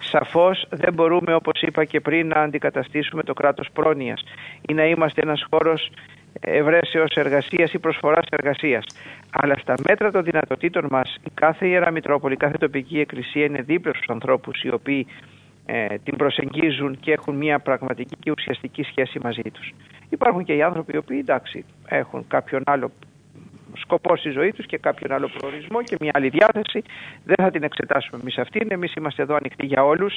[0.00, 4.22] Σαφώς δεν μπορούμε όπως είπα και πριν να αντικαταστήσουμε το κράτος πρόνοιας
[4.68, 5.90] ή να είμαστε ένας χώρος
[6.40, 8.84] ευρέσεως εργασίας ή προσφοράς εργασίας.
[9.30, 13.62] Αλλά στα μέτρα των δυνατοτήτων μας η κάθε Ιερά Μητρόπολη, η κάθε τοπική εκκλησία είναι
[13.62, 15.06] δίπλα στους ανθρώπους οι οποίοι
[15.66, 19.74] ε, την προσεγγίζουν και έχουν μια πραγματική και ουσιαστική σχέση μαζί τους.
[20.08, 22.90] Υπάρχουν και οι άνθρωποι οι οποίοι εντάξει έχουν κάποιον άλλο
[23.76, 26.82] σκοπό στη ζωή τους και κάποιον άλλο προορισμό και μια άλλη διάθεση.
[27.24, 28.66] Δεν θα την εξετάσουμε εμείς αυτήν.
[28.70, 30.16] Εμείς είμαστε εδώ ανοιχτοί για όλους.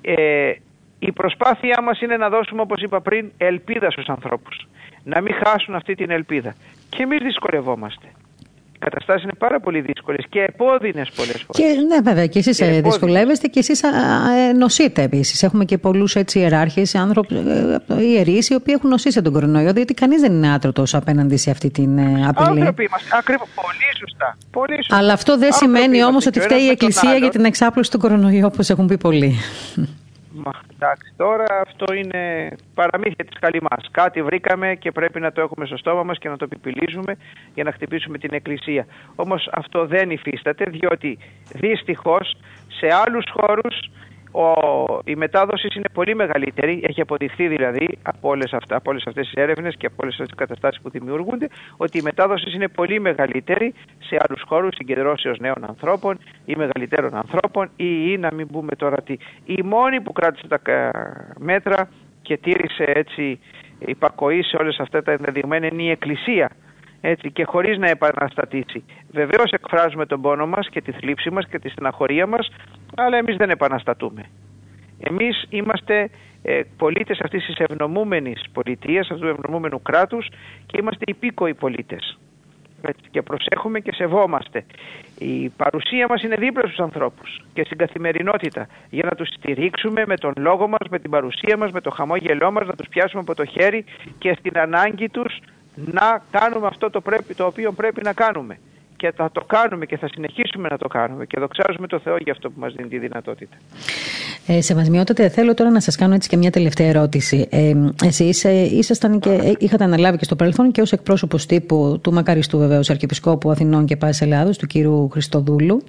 [0.00, 0.52] Ε,
[0.98, 4.66] η προσπάθειά μας είναι να δώσουμε όπως είπα πριν ελπίδα στους ανθρώπους.
[5.04, 6.54] Να μην χάσουν αυτή την ελπίδα.
[6.88, 8.27] Και εμείς δυσκολευόμαστε οι
[8.78, 11.74] καταστάσεις είναι πάρα πολύ δύσκολες και επώδυνες πολλές φορές.
[11.74, 15.42] Και, ναι, βέβαια, και εσείς ε, δυσκολεύεστε και εσείς ε, νοσείτε επίσης.
[15.42, 20.20] Έχουμε και πολλούς ιεράρχες, άνθρωποι, ε, ιερείς, οι οποίοι έχουν νοσήσει τον κορονοϊό, διότι κανείς
[20.20, 22.58] δεν είναι άτρωτος απέναντι σε αυτή την απειλή.
[22.58, 23.16] Άνθρωποι είμαστε.
[23.18, 23.48] Ακριβώς.
[23.54, 24.36] Πολύ σωστά.
[24.50, 24.96] Πολύ σωστά.
[24.96, 28.70] Αλλά αυτό δεν σημαίνει όμως ότι φταίει η Εκκλησία για την εξάπλωση του κορονοϊού, όπως
[28.70, 29.34] έχουν πει πολλοί.
[30.32, 33.88] Μα εντάξει, τώρα αυτό είναι παραμύθια της καλυμάς.
[33.90, 37.16] Κάτι βρήκαμε και πρέπει να το έχουμε στο στόμα μας και να το επιπυλίζουμε
[37.54, 38.86] για να χτυπήσουμε την εκκλησία.
[39.14, 41.18] Όμως αυτό δεν υφίσταται διότι
[41.54, 42.36] δυστυχώς
[42.68, 43.90] σε άλλους χώρους
[44.32, 44.52] ο,
[45.04, 49.42] η μετάδοσης είναι πολύ μεγαλύτερη, έχει αποδειχθεί δηλαδή από όλες, αυτά, από όλες αυτές τις
[49.42, 53.74] έρευνες και από όλες αυτές τις καταστάσεις που δημιουργούνται ότι η μετάδοσης είναι πολύ μεγαλύτερη
[53.98, 58.96] σε άλλους χώρους συγκεντρώσεως νέων ανθρώπων ή μεγαλύτερων ανθρώπων ή, ή να μην πούμε τώρα
[58.98, 60.60] ότι η μόνη που κράτησε τα
[61.38, 61.88] μέτρα
[62.22, 63.40] και τήρησε έτσι
[63.78, 66.50] υπακοή σε όλες αυτά τα ενδεδειγμένα είναι η Εκκλησία
[67.00, 68.84] έτσι, και χωρίς να επαναστατήσει.
[69.10, 72.48] Βεβαίως εκφράζουμε τον πόνο μας και τη θλίψη μας και τη στεναχωρία μας,
[72.96, 74.24] αλλά εμείς δεν επαναστατούμε.
[74.98, 76.10] Εμείς είμαστε
[76.42, 80.28] ε, πολίτες αυτής της ευνομούμενης πολιτείας, αυτού του ευνομούμενου κράτους
[80.66, 82.18] και είμαστε υπήκοοι πολίτες.
[82.82, 84.64] Έτσι, και προσέχουμε και σεβόμαστε.
[85.18, 90.16] Η παρουσία μας είναι δίπλα στους ανθρώπους και στην καθημερινότητα για να τους στηρίξουμε με
[90.16, 93.34] τον λόγο μας, με την παρουσία μας, με το χαμόγελό μας, να τους πιάσουμε από
[93.34, 93.84] το χέρι
[94.18, 95.38] και στην ανάγκη τους
[95.74, 98.58] να κάνουμε αυτό το, πρέπει, το οποίο πρέπει να κάνουμε
[98.98, 102.32] και θα το κάνουμε και θα συνεχίσουμε να το κάνουμε και δοξάζουμε το Θεό για
[102.32, 103.56] αυτό που μας δίνει τη δυνατότητα.
[104.50, 107.46] Ε, Σεβασμιότατε, θέλω τώρα να σας κάνω έτσι και μια τελευταία ερώτηση.
[107.50, 107.74] Ε,
[108.04, 112.12] εσείς ε, ήσασταν και ε, είχατε αναλάβει και στο παρελθόν και ως εκπρόσωπος τύπου του
[112.12, 115.82] μακαριστού βεβαίως Αρχιεπισκόπου Αθηνών και Πάσης Ελλάδος, του κύριου Χριστοδούλου.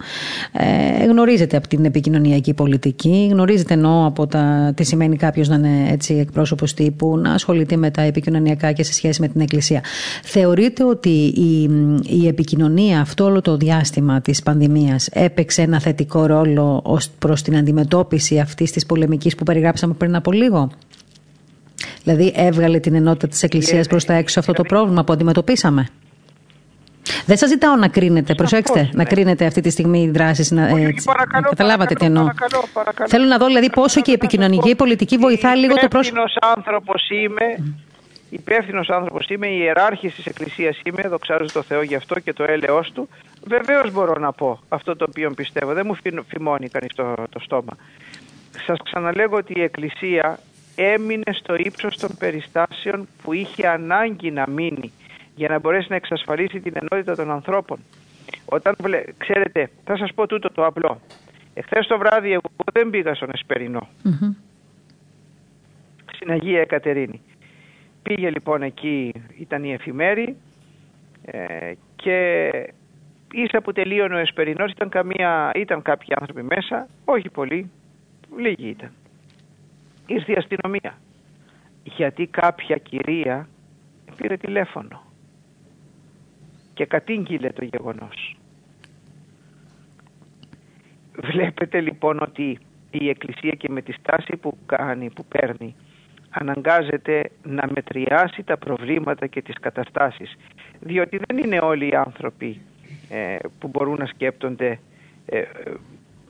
[0.51, 5.91] Ε, γνωρίζετε από την επικοινωνιακή πολιτική, γνωρίζετε εννοώ από τα, τι σημαίνει κάποιος να είναι
[5.91, 9.83] έτσι εκπρόσωπος τύπου, να ασχολείται με τα επικοινωνιακά και σε σχέση με την Εκκλησία.
[10.23, 11.69] Θεωρείτε ότι η,
[12.21, 17.57] η επικοινωνία αυτό όλο το διάστημα της πανδημίας έπαιξε ένα θετικό ρόλο ως προς την
[17.57, 20.71] αντιμετώπιση αυτής της πολεμικής που περιγράψαμε πριν από λίγο.
[22.03, 25.87] Δηλαδή έβγαλε την ενότητα της Εκκλησίας προς τα έξω αυτό το πρόβλημα που αντιμετωπίσαμε.
[27.25, 29.03] Δεν σα ζητάω να κρίνετε, προσέξτε, να ναι.
[29.03, 30.53] κρίνετε αυτή τη στιγμή οι δράσει.
[30.53, 30.69] Να,
[31.41, 32.27] καταλάβατε τι εννοώ.
[33.07, 36.21] Θέλω να δω δηλαδή πόσο και η επικοινωνική πολιτική βοηθά λίγο το πρόσωπο.
[36.55, 37.75] άνθρωπο είμαι
[38.29, 42.43] υπεύθυνο άνθρωπο είμαι, η ιεράρχη τη Εκκλησία είμαι, δοξάζω το Θεό γι' αυτό και το
[42.47, 43.09] έλεο του.
[43.47, 45.73] Βεβαίω μπορώ να πω αυτό το οποίο πιστεύω.
[45.73, 47.77] Δεν μου φημώνει κανεί το, το στόμα.
[48.69, 50.39] Σας ξαναλέγω ότι η Εκκλησία
[50.75, 54.91] έμεινε στο ύψος των περιστάσεων που είχε ανάγκη να μείνει
[55.35, 57.79] για να μπορέσει να εξασφαλίσει την ενότητα των ανθρώπων.
[58.45, 58.75] Όταν
[59.17, 61.01] ξέρετε, θα σας πω τούτο το απλό.
[61.53, 63.87] Εχθές το βράδυ εγώ δεν πήγα στον Εσπερινό.
[66.13, 67.21] Στην Αγία Εκατερίνη.
[68.03, 70.35] Πήγε λοιπόν εκεί, ήταν η εφημέρη
[71.25, 72.49] ε, και
[73.31, 77.71] ίσα που τελείωνε ο Εσπερινός ήταν, καμία, ήταν κάποιοι άνθρωποι μέσα, όχι πολλοί,
[78.37, 78.91] λίγοι ήταν.
[80.05, 80.97] Ήρθε η αστυνομία
[81.83, 83.47] γιατί κάποια κυρία
[84.15, 85.03] πήρε τηλέφωνο
[86.73, 88.37] και κατήγγειλε το γεγονός.
[91.15, 92.57] Βλέπετε λοιπόν ότι
[92.91, 95.75] η Εκκλησία και με τη στάση που κάνει, που παίρνει,
[96.29, 100.37] αναγκάζεται να μετριάσει τα προβλήματα και τις καταστάσεις
[100.79, 102.61] διότι δεν είναι όλοι οι άνθρωποι
[103.09, 104.79] ε, που μπορούν να σκέπτονται
[105.25, 105.43] ε,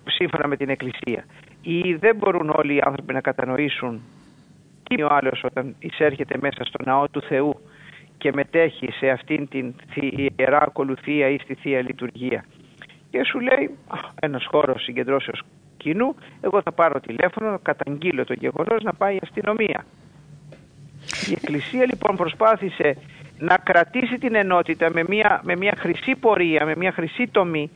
[0.06, 1.26] σύμφωνα με την Εκκλησία
[1.62, 4.01] ή δεν μπορούν όλοι οι άνθρωποι να κατανοήσουν
[4.84, 7.60] τι είναι ο άλλος όταν εισέρχεται μέσα στο ναό του Θεού
[8.18, 9.74] και μετέχει σε αυτήν την
[10.38, 12.45] ιερά ακολουθία ή στη Θεία Λειτουργία
[13.10, 13.78] και σου λέει
[14.22, 15.41] ένας χώρος συγκεντρώσεως
[15.78, 19.86] κοινού, εγώ θα πάρω τηλέφωνο, να καταγγείλω το γεγονός, να πάει η αστυνομία.
[21.30, 22.97] Η Εκκλησία λοιπόν προσπάθησε
[23.38, 27.72] να κρατήσει την ενότητα με μια, με μια χρυσή πορεία, με μια χρυσή τομή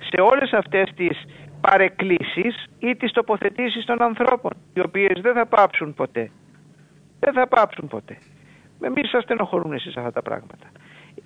[0.00, 1.24] σε όλες αυτές τις
[1.70, 6.30] παρεκκλήσεις ή τις τοποθετήσεις των ανθρώπων, οι οποίες δεν θα πάψουν ποτέ.
[7.20, 8.18] Δεν θα πάψουν ποτέ.
[8.78, 10.66] Με μη σας στενοχωρούν εσείς αυτά τα πράγματα.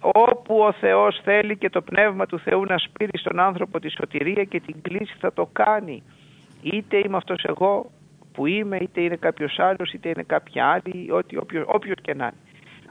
[0.00, 4.44] Όπου ο Θεός θέλει και το Πνεύμα του Θεού να σπείρει στον άνθρωπο τη σωτηρία
[4.44, 6.02] και την κλίση θα το κάνει
[6.62, 7.90] είτε είμαι αυτός εγώ
[8.32, 12.24] που είμαι, είτε είναι κάποιος άλλος, είτε είναι κάποια άλλη, ό,τι, όποιος, όποιος και να
[12.24, 12.47] είναι.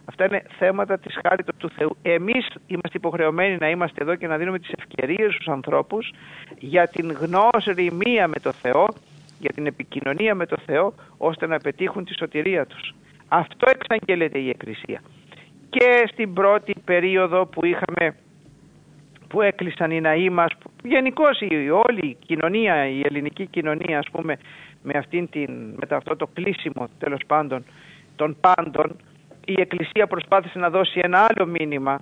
[0.10, 1.98] Αυτά είναι θέματα της χάριτος του Θεού.
[2.02, 6.12] Εμείς είμαστε υποχρεωμένοι να είμαστε εδώ και να δίνουμε τις ευκαιρίες στους ανθρώπους
[6.60, 8.88] για την γνώση μία με το Θεό,
[9.40, 12.96] για την επικοινωνία με το Θεό, ώστε να πετύχουν τη σωτηρία τους.
[13.28, 15.02] Αυτό εξαγγέλλεται η Εκκλησία.
[15.70, 18.16] Και στην πρώτη περίοδο που είχαμε
[19.28, 20.52] που έκλεισαν οι ναοί μας,
[20.84, 24.38] γενικώς η όλη η κοινωνία, η ελληνική κοινωνία ας πούμε
[24.84, 27.66] με, αυτήν την, με αυτό το κλείσιμο τέλος πάντων
[28.16, 28.96] των πάντων
[29.48, 32.00] η Εκκλησία προσπάθησε να δώσει ένα άλλο μήνυμα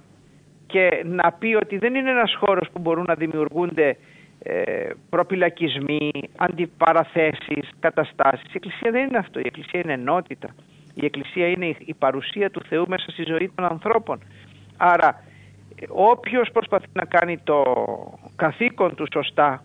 [0.68, 3.98] και να πει ότι δεν είναι ένας χώρος που μπορούν να δημιουργούνται
[4.44, 8.48] ε, προπυλακισμοί, αντιπαραθέσεις, καταστάσεις.
[8.48, 9.40] Η Εκκλησία δεν είναι αυτό.
[9.40, 10.48] Η Εκκλησία είναι ενότητα.
[10.94, 14.20] Η Εκκλησία είναι η παρουσία του Θεού μέσα στη ζωή των ανθρώπων.
[14.78, 15.24] Άρα
[15.88, 17.64] όποιος προσπαθεί να κάνει το
[18.36, 19.64] καθήκον του σωστά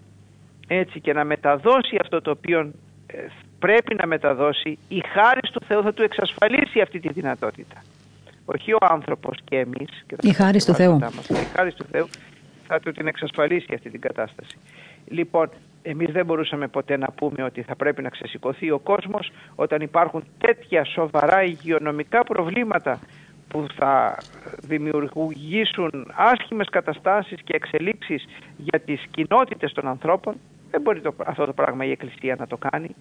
[0.69, 2.73] έτσι και να μεταδώσει αυτό το οποίο
[3.07, 3.27] ε,
[3.61, 7.83] πρέπει να μεταδώσει η χάρη του Θεού θα του εξασφαλίσει αυτή τη δυνατότητα.
[8.45, 10.99] Όχι ο άνθρωπος και εμείς και η χάρη του Θεού
[11.29, 12.09] η χάρη του Θεού
[12.67, 14.57] θα του την εξασφαλίσει αυτή την κατάσταση.
[15.07, 15.49] Λοιπόν
[15.83, 20.25] εμείς δεν μπορούσαμε ποτέ να πούμε ότι θα πρέπει να ξεσηκωθεί ο κόσμος όταν υπάρχουν
[20.39, 22.99] τέτοια σοβαρά υγειονομικά προβλήματα
[23.49, 24.19] που θα
[24.63, 28.25] δημιουργήσουν άσχημες καταστάσεις και εξελίξεις
[28.57, 30.35] για τις κοινότητες των ανθρώπων.
[30.71, 32.95] Δεν μπορεί το, αυτό το πράγμα η Εκκλησία να το κάνει.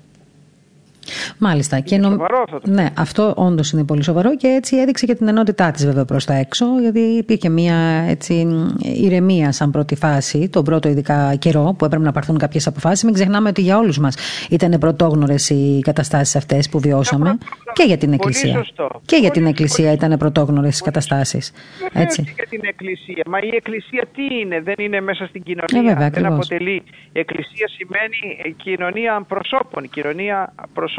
[1.38, 1.76] Μάλιστα.
[1.78, 2.12] Είναι και νομ...
[2.12, 2.72] σοβαρό αυτό.
[2.72, 6.26] Ναι, αυτό όντως είναι πολύ σοβαρό και έτσι έδειξε και την ενότητά της βέβαια προς
[6.26, 7.76] τα έξω, γιατί υπήρχε μια
[8.08, 8.48] έτσι,
[8.80, 13.04] ηρεμία σαν πρώτη φάση, τον πρώτο ειδικά καιρό που έπρεπε να πάρθουν κάποιες αποφάσεις.
[13.04, 14.16] Μην ξεχνάμε ότι για όλους μας
[14.50, 17.38] ήταν πρωτόγνωρες οι καταστάσεις αυτές που βιώσαμε
[17.74, 18.66] και για την Εκκλησία.
[19.06, 21.52] Και για την Εκκλησία ήταν πρωτόγνωρες οι καταστάσεις.
[21.94, 22.24] Έτσι.
[22.24, 23.24] Και για την Εκκλησία.
[23.28, 25.92] Μα η Εκκλησία τι είναι, δεν είναι μέσα στην κοινωνία.
[25.92, 26.84] Ε, βέβαια, δεν αποτελεί.
[27.12, 30.99] Εκκλησία σημαίνει κοινωνία προσώπων, κοινωνία προσώπων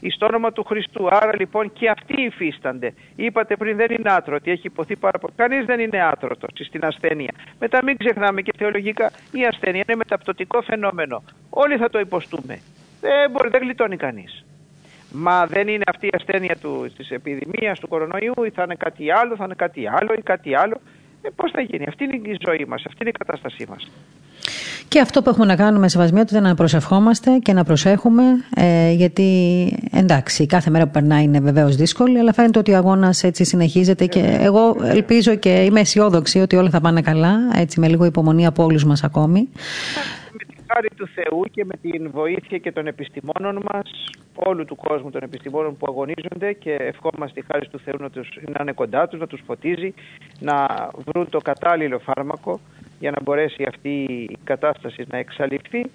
[0.00, 1.08] εις το όνομα του Χριστού.
[1.10, 2.94] Άρα λοιπόν και αυτοί υφίστανται.
[3.16, 5.32] Είπατε πριν δεν είναι άτρωτοι, έχει υποθεί πάρα πολύ.
[5.36, 7.32] Κανείς δεν είναι άτρωτος στην ασθένεια.
[7.58, 11.22] Μετά μην ξεχνάμε και θεολογικά η ασθένεια είναι μεταπτωτικό φαινόμενο.
[11.50, 12.60] Όλοι θα το υποστούμε.
[13.00, 14.44] Δεν μπορεί, δεν γλιτώνει κανείς.
[15.12, 19.10] Μα δεν είναι αυτή η ασθένεια του, της επιδημίας, του κορονοϊού ή θα είναι κάτι
[19.10, 20.80] άλλο, θα είναι κάτι άλλο ή κάτι άλλο.
[21.28, 23.90] Ε, πώς θα γίνει; Αυτή είναι η ζωή μας, αυτή είναι η κατάστασή μας.
[24.88, 28.22] Και αυτό που έχουμε να κάνουμε σε είναι να προσευχόμαστε και να προσέχουμε,
[28.54, 29.28] ε, γιατί
[29.92, 34.06] εντάξει, κάθε μέρα που περνάει είναι βεβαίως δύσκολη, αλλά φαίνεται ότι ο αγώνας έτσι συνεχίζεται
[34.06, 38.46] και εγώ ελπίζω και είμαι αισιόδοξη ότι όλα θα πάνε καλά, έτσι με λίγο υπομονή
[38.46, 39.48] από όλους μας ακόμη.
[40.32, 43.90] Με τη χάρη του Θεού και με την βοήθεια και των επιστημόνων μας,
[44.34, 48.28] όλου του κόσμου των επιστημόνων που αγωνίζονται και ευχόμαστε τη χάρη του Θεού να, τους,
[48.48, 49.94] να είναι κοντά τους, να τους φωτίζει,
[50.40, 50.66] να
[51.06, 52.60] βρουν το κατάλληλο φάρμακο
[52.98, 55.90] για να μπορέσει αυτή η κατάσταση να εξαλειφθεί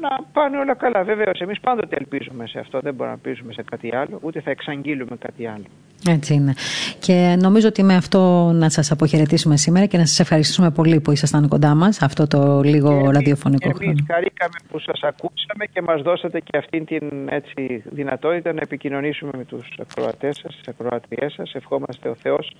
[0.00, 1.02] να πάνε όλα καλά.
[1.02, 2.80] Βεβαίως, εμείς πάντοτε ελπίζουμε σε αυτό.
[2.80, 5.64] Δεν μπορούμε να ελπίζουμε σε κάτι άλλο, ούτε θα εξαγγείλουμε κάτι άλλο.
[6.08, 6.54] Έτσι είναι.
[6.98, 11.10] Και νομίζω ότι με αυτό να σας αποχαιρετήσουμε σήμερα και να σας ευχαριστήσουμε πολύ που
[11.12, 13.92] ήσασταν κοντά μας, αυτό το λίγο ραδιοφωνικό εμείς, χρόνο.
[13.92, 19.30] Εμεί χαρήκαμε που σας ακούσαμε και μας δώσατε και αυτή την έτσι, δυνατότητα να επικοινωνήσουμε
[19.36, 21.54] με τους ακροατές σας, τις ακροατριές σας.
[21.54, 22.52] Ευχόμαστε ο Θεός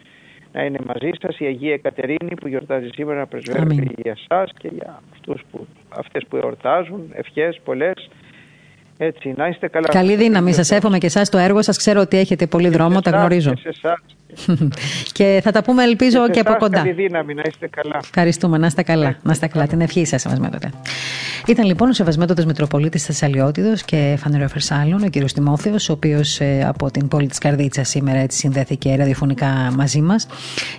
[0.53, 4.69] να είναι μαζί σας η Αγία Κατερίνη που γιορτάζει σήμερα να πρεσβεύει για εσάς και
[4.73, 8.11] για αυτούς που, αυτές που εορτάζουν, ευχές πολλές.
[8.97, 9.89] Έτσι, να είστε καλά.
[9.89, 10.53] Καλή δύναμη.
[10.53, 11.77] Σας εύχομαι και εσάς το έργο σας.
[11.77, 13.53] Ξέρω ότι έχετε πολύ δρόμο, τα γνωρίζω.
[13.53, 13.89] Και σε
[15.17, 16.79] και θα τα πούμε, ελπίζω, και, και από κοντά.
[16.79, 17.97] Καλή δύναμη, να είστε καλά.
[18.03, 19.17] Ευχαριστούμε, να είστε καλά.
[19.23, 19.67] Να είστε καλά.
[19.67, 20.71] Την ευχή σας, Σεβασμέτωτε.
[21.47, 25.33] Ήταν λοιπόν ο Σεβασμέτωτε Μητροπολίτης Θεσσαλιώτηδο και Φανερό Φερσάλων, ο κ.
[25.33, 30.27] Τιμόθεος, ο οποίος ε, από την πόλη της Καρδίτσα σήμερα έτσι συνδέθηκε ραδιοφωνικά μαζί μας,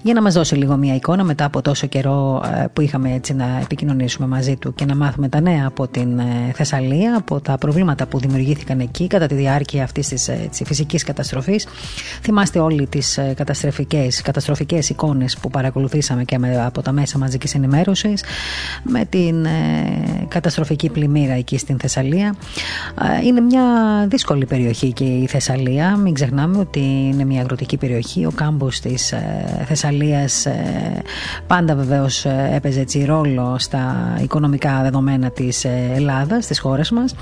[0.02, 3.34] για να μας δώσει λίγο μια εικόνα μετά από τόσο καιρό ε, που είχαμε έτσι
[3.34, 7.58] να επικοινωνήσουμε μαζί του και να μάθουμε τα νέα από την ε, Θεσσαλία, από τα
[7.58, 11.68] προβλήματα που δημιουργήθηκαν εκεί κατά τη διάρκεια αυτής της φυσικής καταστροφής.
[12.22, 18.24] Θυμάστε όλοι τις καταστροφικές, καταστροφικές εικόνες που παρακολουθήσαμε και από τα μέσα μαζικής ενημέρωσης
[18.84, 19.50] με την ε,
[20.28, 22.36] καταστροφική πλημμύρα εκεί στην Θεσσαλία.
[23.22, 23.64] Ε, είναι μια
[24.10, 25.96] δύσκολη περιοχή και η Θεσσαλία.
[25.96, 28.26] Μην ξεχνάμε ότι είναι μια αγροτική περιοχή.
[28.26, 30.48] Ο κάμπος της ε, Θεσσαλίας
[31.48, 35.66] πάντα βεβαίως έπαιζε έτσι ρόλο στα οικονομικά δεδομένα της
[35.96, 37.16] Ελλάδας, της χώρας μας.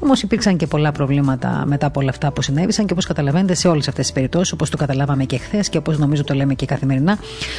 [0.00, 3.68] Όμως υπήρξαν και πολλά προβλήματα μετά από όλα αυτά που συνέβησαν και όπως καταλαβαίνετε σε
[3.68, 6.66] όλες αυτές τις περιπτώσεις όπως το καταλάβαμε και χθες και όπως νομίζω το λέμε και
[6.66, 7.18] καθημερινά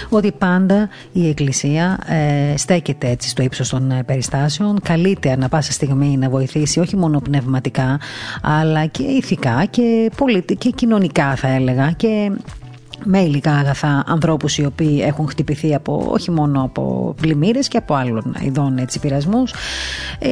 [0.09, 4.79] ότι πάντα η Εκκλησία ε, στέκεται έτσι στο ύψος των ε, περιστάσεων.
[4.83, 7.99] Καλείται ανα πάσα στιγμή να βοηθήσει όχι μόνο πνευματικά
[8.41, 11.91] αλλά και ηθικά και, πολιτικά και κοινωνικά θα έλεγα.
[11.91, 12.31] Και
[13.03, 17.93] με υλικά αγαθά ανθρώπους οι οποίοι έχουν χτυπηθεί από, όχι μόνο από πλημμύρες και από
[17.93, 19.53] άλλων ειδών έτσι, πειρασμούς.
[20.19, 20.29] Ε,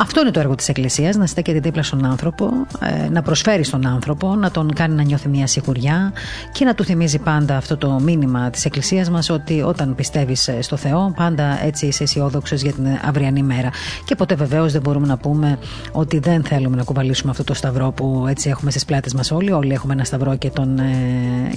[0.00, 2.50] αυτό είναι το έργο της Εκκλησίας, να στέκεται δίπλα στον άνθρωπο,
[2.80, 6.12] ε, να προσφέρει στον άνθρωπο, να τον κάνει να νιώθει μια σιγουριά
[6.52, 10.62] και να του θυμίζει πάντα αυτό το μήνυμα της Εκκλησίας μας ότι όταν πιστεύεις ε,
[10.62, 13.70] στο Θεό πάντα έτσι είσαι αισιόδοξος για την αυριανή μέρα.
[14.04, 15.58] Και ποτέ βεβαίως δεν μπορούμε να πούμε
[15.92, 19.52] ότι δεν θέλουμε να κουβαλήσουμε αυτό το σταυρό που έτσι έχουμε στις πλάτες μας όλοι.
[19.52, 20.84] Όλοι έχουμε ένα σταυρό και τον, ε,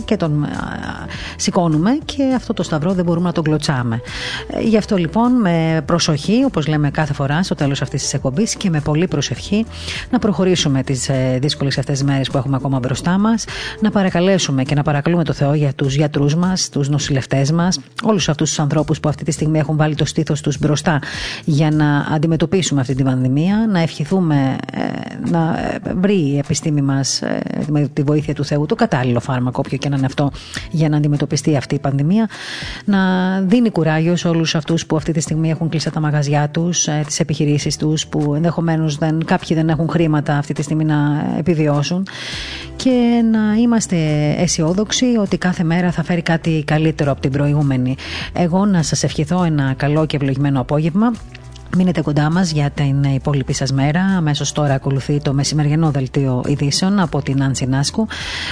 [0.06, 0.37] και τον
[1.36, 4.02] σηκώνουμε και αυτό το σταυρό δεν μπορούμε να τον κλωτσάμε.
[4.48, 8.56] Ε, γι' αυτό λοιπόν με προσοχή, όπως λέμε κάθε φορά στο τέλος αυτής της εκπομπής
[8.56, 9.66] και με πολύ προσευχή
[10.10, 13.46] να προχωρήσουμε τις ε, δύσκολες αυτές τις μέρες που έχουμε ακόμα μπροστά μας,
[13.82, 18.30] να παρακαλέσουμε και να παρακαλούμε το Θεό για τους γιατρούς μας, τους νοσηλευτές μας, όλους
[18.30, 21.00] αυτούς τους ανθρώπους που αυτή τη στιγμή έχουν βάλει το στήθος τους μπροστά
[21.46, 25.56] για να αντιμετωπίσουμε αυτή την πανδημία, να ευχηθούμε ε, να
[25.96, 27.22] βρει η επιστήμη μας
[27.70, 30.27] με τη βοήθεια του Θεού το κατάλληλο φάρμακο, όποιο και να είναι αυτό,
[30.72, 32.30] για να αντιμετωπιστεί αυτή η πανδημία.
[32.86, 33.00] Να
[33.42, 37.04] δίνει κουράγιο σε όλους αυτούς που αυτή τη στιγμή έχουν κλείσει τα μαγαζιά τους, ε,
[37.06, 42.08] τις επιχειρήσεις τους, που ενδεχομένως κάποιοι δεν έχουν χρήματα αυτή τη στιγμή να επιβιώσουν.
[42.76, 43.96] Και να είμαστε
[44.38, 47.96] αισιόδοξοι ότι κάθε μέρα θα φέρει κάτι καλύτερο από την προηγούμενη.
[48.34, 51.12] Εγώ να σας ευχηθώ ένα καλό και ευλογημένο απόγευμα.
[51.76, 54.02] Μείνετε κοντά μας για την υπόλοιπη σας μέρα.
[54.02, 58.08] Αμέσως τώρα ακολουθεί το μεσημεριανό δελτίο ειδήσεων από την Άνση Νάσκου.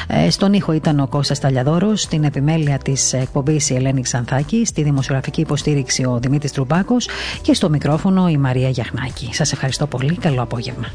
[0.07, 4.83] Ε, στον ήχο ήταν ο Κώστας Ταλιαδόρος, στην επιμέλεια της εκπομπής η Ελένη Ξανθάκη, στη
[4.83, 7.07] δημοσιογραφική υποστήριξη ο Δημήτρης Τρουμπάκος
[7.41, 9.29] και στο μικρόφωνο η Μαρία Γιαχνάκη.
[9.33, 10.15] Σας ευχαριστώ πολύ.
[10.15, 10.85] Καλό απόγευμα.